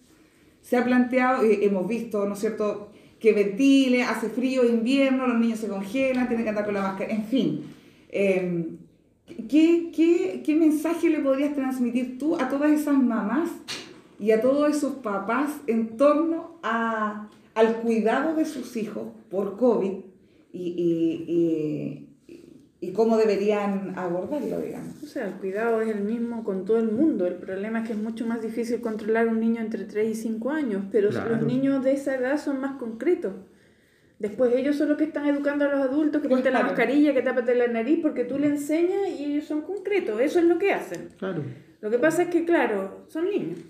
se 0.62 0.79
ha 0.79 0.85
planteado, 0.85 1.42
eh, 1.42 1.59
hemos 1.66 1.87
visto, 1.87 2.27
¿no 2.27 2.33
es 2.33 2.38
cierto?, 2.40 2.90
que 3.21 3.33
ventile, 3.33 4.03
hace 4.03 4.31
frío, 4.31 4.64
invierno, 4.64 5.27
los 5.27 5.38
niños 5.38 5.59
se 5.59 5.68
congelan, 5.68 6.27
tienen 6.27 6.44
que 6.44 6.49
andar 6.49 6.64
con 6.64 6.73
la 6.73 6.81
máscara, 6.81 7.12
en 7.12 7.25
fin. 7.25 7.64
Em, 8.09 8.79
¿qué, 9.47 9.90
qué, 9.94 10.42
qué 10.42 10.55
mensaje 10.55 11.11
le 11.11 11.18
podrías 11.18 11.55
transmitir 11.55 12.16
tú 12.16 12.37
a 12.37 12.49
todas 12.49 12.71
esas 12.71 12.97
mamás 12.97 13.51
y 14.18 14.31
a 14.31 14.40
todos 14.40 14.75
esos 14.75 14.94
papás 14.94 15.51
en 15.66 15.99
torno 15.99 16.59
a, 16.62 17.29
al 17.55 17.83
cuidado 17.83 18.35
de 18.35 18.47
sus 18.47 18.75
hijos 18.79 19.09
por 19.31 19.59
COVID 19.59 19.92
y, 20.55 20.62
y, 21.29 22.08
y, 22.81 22.93
cómo 22.93 23.17
deberían 23.17 23.95
abordarlo, 23.97 24.61
digamos. 24.61 25.03
O 25.03 25.07
sea, 25.07 25.27
el 25.27 25.35
cuidado 25.35 25.81
es 25.81 25.88
el 25.88 26.03
mismo 26.03 26.45
con 26.45 26.64
todo 26.64 26.79
el 26.79 26.91
mundo. 26.91 27.27
El 27.27 27.35
problema 27.35 27.81
es 27.81 27.87
que 27.88 27.93
es 27.95 27.99
mucho 27.99 28.27
más 28.27 28.41
difícil 28.43 28.81
controlar 28.81 29.29
a 29.29 29.31
un 29.31 29.41
niño 29.41 29.61
entre 29.61 29.85
3 29.85 30.11
y 30.11 30.14
5 30.14 30.51
años, 30.51 30.85
pero 30.91 31.11
los 31.11 31.43
niños 31.43 31.83
de 31.85 31.93
esa 31.93 32.14
edad 32.14 32.38
son 32.38 32.61
más 32.61 32.77
concretos. 32.77 33.33
Después 34.19 34.53
ellos 34.55 34.77
son 34.77 34.88
los 34.88 34.99
que 34.99 35.05
están 35.05 35.27
educando 35.27 35.64
a 35.64 35.69
los 35.69 35.81
adultos, 35.81 36.21
que 36.21 36.29
ponte 36.29 36.51
la 36.51 36.62
mascarilla, 36.62 37.14
que 37.14 37.23
tápate 37.23 37.55
la 37.55 37.69
nariz, 37.69 38.01
porque 38.03 38.25
tú 38.25 38.38
le 38.38 38.49
enseñas 38.49 39.09
y 39.19 39.25
ellos 39.25 39.45
son 39.45 39.62
concretos, 39.62 40.21
eso 40.21 40.41
es 40.41 40.45
lo 40.45 40.59
que 40.59 40.73
hacen. 40.73 41.11
Claro. 41.19 41.43
Lo 41.81 41.91
que 41.91 41.99
pasa 41.99 42.23
es 42.25 42.29
que, 42.29 42.45
claro, 42.45 43.05
son 43.07 43.27
niños. 43.27 43.61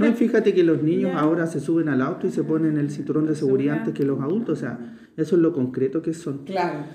No, 0.00 0.06
y 0.06 0.12
fíjate 0.12 0.54
que 0.54 0.62
los 0.62 0.82
niños 0.82 1.12
ahora 1.14 1.46
se 1.46 1.60
suben 1.60 1.88
al 1.88 2.00
auto 2.00 2.26
y 2.26 2.30
se 2.30 2.42
ponen 2.42 2.78
el 2.78 2.90
cinturón 2.90 3.26
de 3.26 3.34
seguridad 3.34 3.78
antes 3.78 3.94
que 3.94 4.04
los 4.04 4.20
adultos, 4.20 4.58
o 4.58 4.60
sea, 4.60 4.78
eso 5.16 5.36
es 5.36 5.42
lo 5.42 5.52
concreto 5.52 6.02
que 6.02 6.14
son. 6.14 6.44
Claro. 6.44 6.86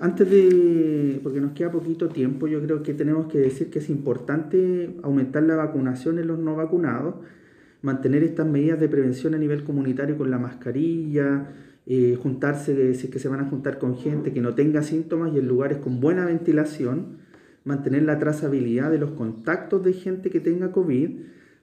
Antes 0.00 0.30
de, 0.30 1.18
porque 1.24 1.40
nos 1.40 1.52
queda 1.52 1.72
poquito 1.72 2.08
tiempo, 2.08 2.46
yo 2.46 2.62
creo 2.62 2.84
que 2.84 2.94
tenemos 2.94 3.26
que 3.26 3.38
decir 3.38 3.68
que 3.68 3.80
es 3.80 3.90
importante 3.90 4.94
aumentar 5.02 5.42
la 5.42 5.56
vacunación 5.56 6.20
en 6.20 6.28
los 6.28 6.38
no 6.38 6.54
vacunados, 6.54 7.16
mantener 7.82 8.22
estas 8.22 8.46
medidas 8.46 8.78
de 8.78 8.88
prevención 8.88 9.34
a 9.34 9.38
nivel 9.38 9.64
comunitario 9.64 10.16
con 10.16 10.30
la 10.30 10.38
mascarilla, 10.38 11.48
eh, 11.86 12.16
juntarse, 12.22 12.94
si 12.94 13.06
es 13.06 13.12
que 13.12 13.18
se 13.18 13.28
van 13.28 13.40
a 13.40 13.48
juntar 13.48 13.78
con 13.78 13.96
gente 13.96 14.32
que 14.32 14.40
no 14.40 14.54
tenga 14.54 14.82
síntomas 14.82 15.34
y 15.34 15.38
en 15.38 15.48
lugares 15.48 15.78
con 15.78 16.00
buena 16.00 16.26
ventilación, 16.26 17.18
mantener 17.64 18.04
la 18.04 18.20
trazabilidad 18.20 18.92
de 18.92 18.98
los 18.98 19.10
contactos 19.12 19.82
de 19.84 19.94
gente 19.94 20.30
que 20.30 20.38
tenga 20.38 20.70
COVID, 20.70 21.10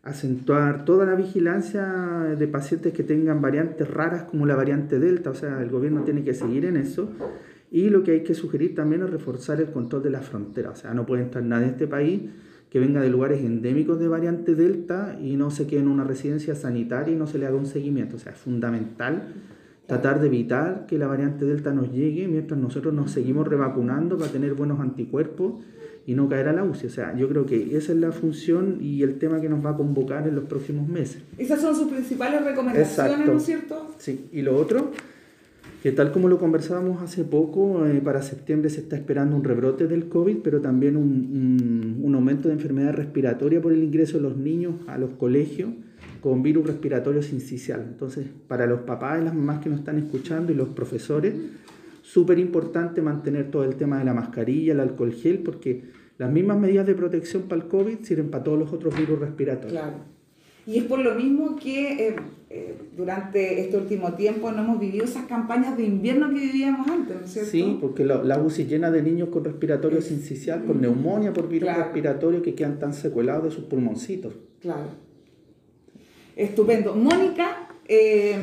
acentuar 0.03 0.83
toda 0.83 1.05
la 1.05 1.15
vigilancia 1.15 2.35
de 2.37 2.47
pacientes 2.47 2.91
que 2.93 3.03
tengan 3.03 3.41
variantes 3.41 3.89
raras 3.89 4.23
como 4.23 4.45
la 4.45 4.55
variante 4.55 4.99
Delta, 4.99 5.29
o 5.29 5.35
sea, 5.35 5.61
el 5.61 5.69
gobierno 5.69 6.03
tiene 6.03 6.23
que 6.23 6.33
seguir 6.33 6.65
en 6.65 6.77
eso. 6.77 7.09
Y 7.71 7.89
lo 7.89 8.03
que 8.03 8.11
hay 8.11 8.23
que 8.23 8.33
sugerir 8.33 8.75
también 8.75 9.03
es 9.03 9.09
reforzar 9.09 9.59
el 9.59 9.71
control 9.71 10.03
de 10.03 10.09
la 10.11 10.21
frontera, 10.21 10.71
o 10.71 10.75
sea, 10.75 10.93
no 10.93 11.05
puede 11.05 11.23
entrar 11.23 11.43
nadie 11.43 11.65
en 11.65 11.71
este 11.71 11.87
país 11.87 12.21
que 12.69 12.79
venga 12.79 13.01
de 13.01 13.09
lugares 13.09 13.41
endémicos 13.41 13.99
de 13.99 14.07
variante 14.07 14.55
Delta 14.55 15.17
y 15.21 15.35
no 15.35 15.49
se 15.49 15.65
quede 15.65 15.79
en 15.79 15.87
una 15.87 16.03
residencia 16.03 16.55
sanitaria 16.55 17.13
y 17.13 17.17
no 17.17 17.27
se 17.27 17.37
le 17.37 17.47
haga 17.47 17.55
un 17.55 17.65
seguimiento, 17.65 18.17
o 18.17 18.19
sea, 18.19 18.33
es 18.33 18.37
fundamental 18.37 19.33
tratar 19.87 20.19
de 20.19 20.27
evitar 20.27 20.85
que 20.87 20.97
la 20.97 21.07
variante 21.07 21.45
Delta 21.45 21.71
nos 21.71 21.91
llegue 21.91 22.27
mientras 22.27 22.59
nosotros 22.59 22.93
nos 22.93 23.11
seguimos 23.11 23.47
revacunando 23.47 24.17
para 24.17 24.31
tener 24.31 24.53
buenos 24.53 24.79
anticuerpos 24.79 25.63
y 26.07 26.13
no 26.13 26.29
caer 26.29 26.49
a 26.49 26.53
la 26.53 26.63
UCI. 26.63 26.87
O 26.87 26.89
sea, 26.89 27.15
yo 27.15 27.27
creo 27.27 27.45
que 27.45 27.75
esa 27.77 27.91
es 27.91 27.97
la 27.97 28.11
función 28.11 28.77
y 28.81 29.01
el 29.03 29.17
tema 29.17 29.41
que 29.41 29.49
nos 29.49 29.65
va 29.65 29.71
a 29.71 29.77
convocar 29.77 30.27
en 30.27 30.35
los 30.35 30.45
próximos 30.45 30.87
meses. 30.87 31.23
Esas 31.37 31.61
son 31.61 31.75
sus 31.75 31.87
principales 31.87 32.43
recomendaciones, 32.43 33.25
¿no 33.25 33.37
es 33.37 33.43
cierto? 33.43 33.95
Sí, 33.97 34.27
y 34.31 34.41
lo 34.41 34.55
otro, 34.55 34.91
que 35.85 35.91
tal 35.91 36.11
como 36.11 36.27
lo 36.27 36.39
conversábamos 36.39 37.03
hace 37.03 37.23
poco, 37.23 37.85
eh, 37.85 38.01
para 38.03 38.23
septiembre 38.23 38.71
se 38.71 38.79
está 38.79 38.95
esperando 38.95 39.35
un 39.35 39.43
rebrote 39.43 39.85
del 39.85 40.09
COVID, 40.09 40.37
pero 40.43 40.59
también 40.59 40.97
un, 40.97 41.99
un, 42.01 42.15
aumento 42.15 42.47
de 42.47 42.55
enfermedad 42.55 42.91
respiratoria 42.93 43.61
por 43.61 43.71
el 43.71 43.83
ingreso 43.83 44.17
de 44.17 44.23
los 44.23 44.35
niños 44.35 44.73
a 44.87 44.97
los 44.97 45.11
colegios 45.11 45.69
con 46.21 46.41
virus 46.41 46.65
respiratorio 46.65 47.21
sincicial. 47.21 47.85
Entonces, 47.87 48.25
para 48.47 48.65
los 48.65 48.79
papás 48.79 49.21
y 49.21 49.25
las 49.25 49.35
mamás 49.35 49.59
que 49.59 49.69
nos 49.69 49.77
están 49.77 49.99
escuchando 49.99 50.51
y 50.51 50.55
los 50.55 50.69
profesores, 50.69 51.35
súper 52.01 52.39
importante 52.39 53.03
mantener 53.03 53.51
todo 53.51 53.63
el 53.63 53.75
tema 53.75 53.99
de 53.99 54.05
la 54.05 54.15
mascarilla, 54.15 54.73
el 54.73 54.79
alcohol 54.79 55.13
gel, 55.13 55.37
porque 55.43 55.83
las 56.17 56.31
mismas 56.31 56.57
medidas 56.57 56.87
de 56.87 56.95
protección 56.95 57.43
para 57.43 57.61
el 57.61 57.67
COVID 57.67 57.99
sirven 58.01 58.31
para 58.31 58.43
todos 58.43 58.57
los 58.57 58.73
otros 58.73 58.97
virus 58.97 59.19
respiratorios. 59.19 59.71
Claro. 59.71 60.14
Y 60.67 60.79
es 60.79 60.83
por 60.85 60.99
lo 60.99 61.13
mismo 61.15 61.55
que 61.55 62.07
eh, 62.07 62.15
eh, 62.49 62.75
durante 62.95 63.59
este 63.61 63.77
último 63.77 64.13
tiempo 64.13 64.51
no 64.51 64.63
hemos 64.63 64.79
vivido 64.79 65.05
esas 65.05 65.25
campañas 65.25 65.77
de 65.77 65.83
invierno 65.83 66.29
que 66.29 66.39
vivíamos 66.39 66.87
antes, 66.87 67.15
¿no 67.15 67.25
es 67.25 67.31
cierto? 67.31 67.51
Sí, 67.51 67.77
porque 67.79 68.03
la, 68.03 68.23
la 68.23 68.39
UCI 68.39 68.65
llena 68.65 68.89
de 68.91 69.01
niños 69.03 69.29
con 69.29 69.43
respiratorio 69.43 70.01
sincicial, 70.01 70.63
con 70.65 70.81
neumonía 70.81 71.33
por 71.33 71.47
virus 71.47 71.75
respiratorio 71.75 72.41
que 72.41 72.55
quedan 72.55 72.79
tan 72.79 72.93
secuelados 72.93 73.43
de 73.45 73.51
sus 73.51 73.65
pulmoncitos. 73.65 74.33
Claro. 74.61 74.87
Estupendo. 76.35 76.95
Mónica, 76.95 77.69
eh, 77.87 78.35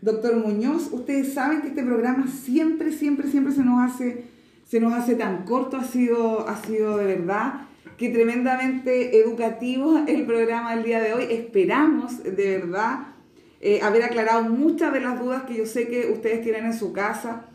Doctor 0.00 0.36
Muñoz, 0.36 0.88
ustedes 0.92 1.32
saben 1.32 1.62
que 1.62 1.68
este 1.68 1.82
programa 1.82 2.26
siempre, 2.26 2.90
siempre, 2.90 3.28
siempre 3.28 3.52
se 3.52 3.62
nos 3.62 3.80
hace, 3.80 4.24
se 4.66 4.80
nos 4.80 4.92
hace 4.92 5.14
tan 5.14 5.44
corto, 5.44 5.76
ha 5.76 5.84
sido, 5.84 6.48
ha 6.48 6.60
sido 6.62 6.96
de 6.96 7.06
verdad 7.06 7.66
que 7.96 8.08
tremendamente 8.10 9.18
educativo 9.18 10.04
el 10.06 10.24
programa 10.26 10.74
del 10.74 10.84
día 10.84 11.00
de 11.00 11.14
hoy. 11.14 11.24
Esperamos 11.30 12.22
de 12.22 12.58
verdad 12.58 13.06
eh, 13.60 13.80
haber 13.82 14.02
aclarado 14.02 14.42
muchas 14.44 14.92
de 14.92 15.00
las 15.00 15.20
dudas 15.20 15.42
que 15.44 15.56
yo 15.56 15.66
sé 15.66 15.88
que 15.88 16.10
ustedes 16.12 16.42
tienen 16.42 16.66
en 16.66 16.74
su 16.74 16.92
casa 16.92 17.46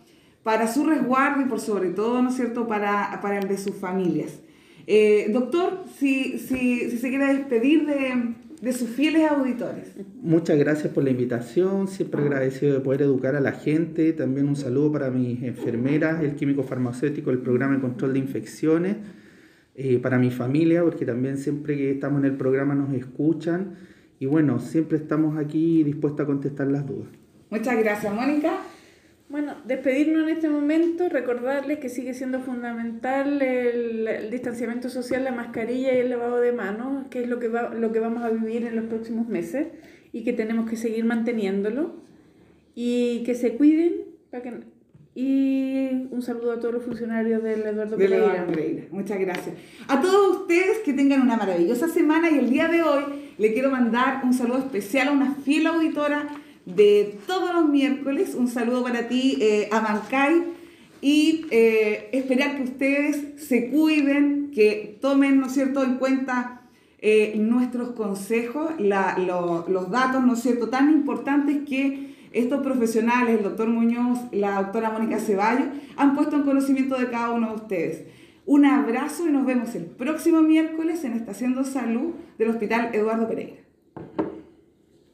para 0.43 0.71
su 0.71 0.85
resguardo 0.85 1.41
y 1.41 1.45
por 1.45 1.59
sobre 1.59 1.89
todo, 1.89 2.21
¿no 2.21 2.29
es 2.29 2.35
cierto?, 2.35 2.67
para, 2.67 3.19
para 3.21 3.39
el 3.39 3.47
de 3.47 3.57
sus 3.57 3.75
familias. 3.75 4.39
Eh, 4.85 5.27
doctor, 5.29 5.83
si, 5.97 6.39
si, 6.39 6.89
si 6.89 6.97
se 6.97 7.09
quiere 7.09 7.33
despedir 7.33 7.85
de, 7.85 8.33
de 8.61 8.73
sus 8.73 8.89
fieles 8.89 9.29
auditores. 9.29 9.89
Muchas 10.21 10.57
gracias 10.57 10.93
por 10.93 11.03
la 11.03 11.09
invitación, 11.09 11.87
siempre 11.89 12.21
agradecido 12.21 12.73
de 12.73 12.79
poder 12.79 13.01
educar 13.01 13.35
a 13.35 13.41
la 13.41 13.51
gente. 13.51 14.13
También 14.13 14.47
un 14.47 14.55
saludo 14.55 14.93
para 14.93 15.11
mis 15.11 15.43
enfermeras, 15.43 16.23
el 16.23 16.35
químico 16.35 16.63
farmacéutico, 16.63 17.29
el 17.29 17.39
programa 17.39 17.75
de 17.75 17.81
control 17.81 18.13
de 18.13 18.19
infecciones, 18.19 18.95
eh, 19.79 19.99
para 19.99 20.17
mi 20.17 20.31
familia, 20.31 20.83
porque 20.83 21.05
también 21.05 21.37
siempre 21.37 21.77
que 21.77 21.91
estamos 21.91 22.19
en 22.21 22.25
el 22.25 22.35
programa 22.35 22.73
nos 22.73 22.91
escuchan. 22.95 23.75
Y 24.19 24.25
bueno, 24.25 24.59
siempre 24.59 24.97
estamos 24.97 25.37
aquí 25.37 25.83
dispuestos 25.83 26.23
a 26.23 26.25
contestar 26.25 26.65
las 26.65 26.87
dudas. 26.87 27.07
Muchas 27.51 27.77
gracias, 27.77 28.11
Mónica. 28.11 28.59
Bueno, 29.29 29.53
despedirnos 29.65 30.23
en 30.23 30.29
este 30.29 30.49
momento, 30.49 31.09
recordarles 31.09 31.77
que 31.77 31.89
sigue 31.89 32.15
siendo 32.15 32.39
fundamental 32.39 33.39
el, 33.39 34.31
distanciamiento 34.31 34.89
social, 34.89 35.23
la 35.23 35.31
mascarilla 35.31 35.93
y 35.93 35.97
el 35.99 36.09
lavado 36.09 36.39
de 36.39 36.53
manos, 36.53 37.05
que 37.11 37.21
es 37.21 37.29
lo 37.29 37.37
que, 37.37 37.47
va, 37.47 37.71
lo 37.71 37.91
que 37.91 37.99
vamos 37.99 38.23
a 38.23 38.29
vivir 38.31 38.65
en 38.65 38.75
los 38.75 38.85
próximos 38.85 39.27
meses 39.27 39.67
y 40.11 40.23
que 40.23 40.33
tenemos 40.33 40.67
que 40.67 40.75
seguir 40.75 41.05
manteniéndolo 41.05 41.97
y 42.73 43.21
que 43.25 43.35
se 43.35 43.55
cuiden 43.57 44.05
para 44.31 44.41
que, 44.41 44.63
y 45.19 46.07
un 46.11 46.21
saludo 46.21 46.51
a 46.51 46.59
todos 46.59 46.75
los 46.75 46.83
funcionarios 46.83 47.41
del 47.41 47.61
Eduardo 47.61 47.97
Pereira. 47.97 48.45
Muchas 48.91 49.19
gracias. 49.19 49.55
A 49.87 49.99
todos 49.99 50.41
ustedes 50.41 50.77
que 50.85 50.93
tengan 50.93 51.23
una 51.23 51.35
maravillosa 51.35 51.87
semana 51.87 52.29
y 52.29 52.37
el 52.37 52.51
día 52.51 52.67
de 52.67 52.83
hoy 52.83 53.01
le 53.39 53.51
quiero 53.51 53.71
mandar 53.71 54.21
un 54.23 54.35
saludo 54.35 54.59
especial 54.59 55.07
a 55.07 55.11
una 55.13 55.33
fiel 55.33 55.65
auditora 55.65 56.27
de 56.67 57.17
todos 57.25 57.51
los 57.51 57.67
miércoles. 57.67 58.35
Un 58.35 58.47
saludo 58.47 58.83
para 58.83 59.07
ti, 59.07 59.39
eh, 59.41 59.69
Amancay. 59.71 60.43
Y 61.01 61.47
eh, 61.49 62.09
esperar 62.11 62.57
que 62.57 62.63
ustedes 62.65 63.43
se 63.43 63.71
cuiden, 63.71 64.51
que 64.53 64.99
tomen, 65.01 65.39
¿no 65.39 65.47
es 65.47 65.53
cierto?, 65.53 65.83
en 65.83 65.95
cuenta 65.95 66.61
eh, 66.99 67.33
nuestros 67.39 67.93
consejos, 67.93 68.69
los 68.77 69.89
datos, 69.89 70.23
¿no 70.23 70.33
es 70.33 70.41
cierto?, 70.41 70.69
tan 70.69 70.93
importantes 70.93 71.67
que 71.67 72.16
estos 72.39 72.61
profesionales, 72.61 73.37
el 73.37 73.43
doctor 73.43 73.67
Muñoz, 73.67 74.19
la 74.31 74.61
doctora 74.61 74.91
Mónica 74.91 75.19
Ceballos, 75.19 75.67
han 75.95 76.15
puesto 76.15 76.35
en 76.35 76.43
conocimiento 76.43 76.97
de 76.97 77.09
cada 77.09 77.31
uno 77.31 77.49
de 77.49 77.55
ustedes. 77.55 78.03
Un 78.45 78.65
abrazo 78.65 79.27
y 79.27 79.31
nos 79.31 79.45
vemos 79.45 79.75
el 79.75 79.85
próximo 79.85 80.41
miércoles 80.41 81.03
en 81.03 81.13
Estación 81.13 81.55
de 81.55 81.65
Salud 81.65 82.13
del 82.37 82.49
Hospital 82.49 82.91
Eduardo 82.93 83.27
Pereira. 83.27 83.66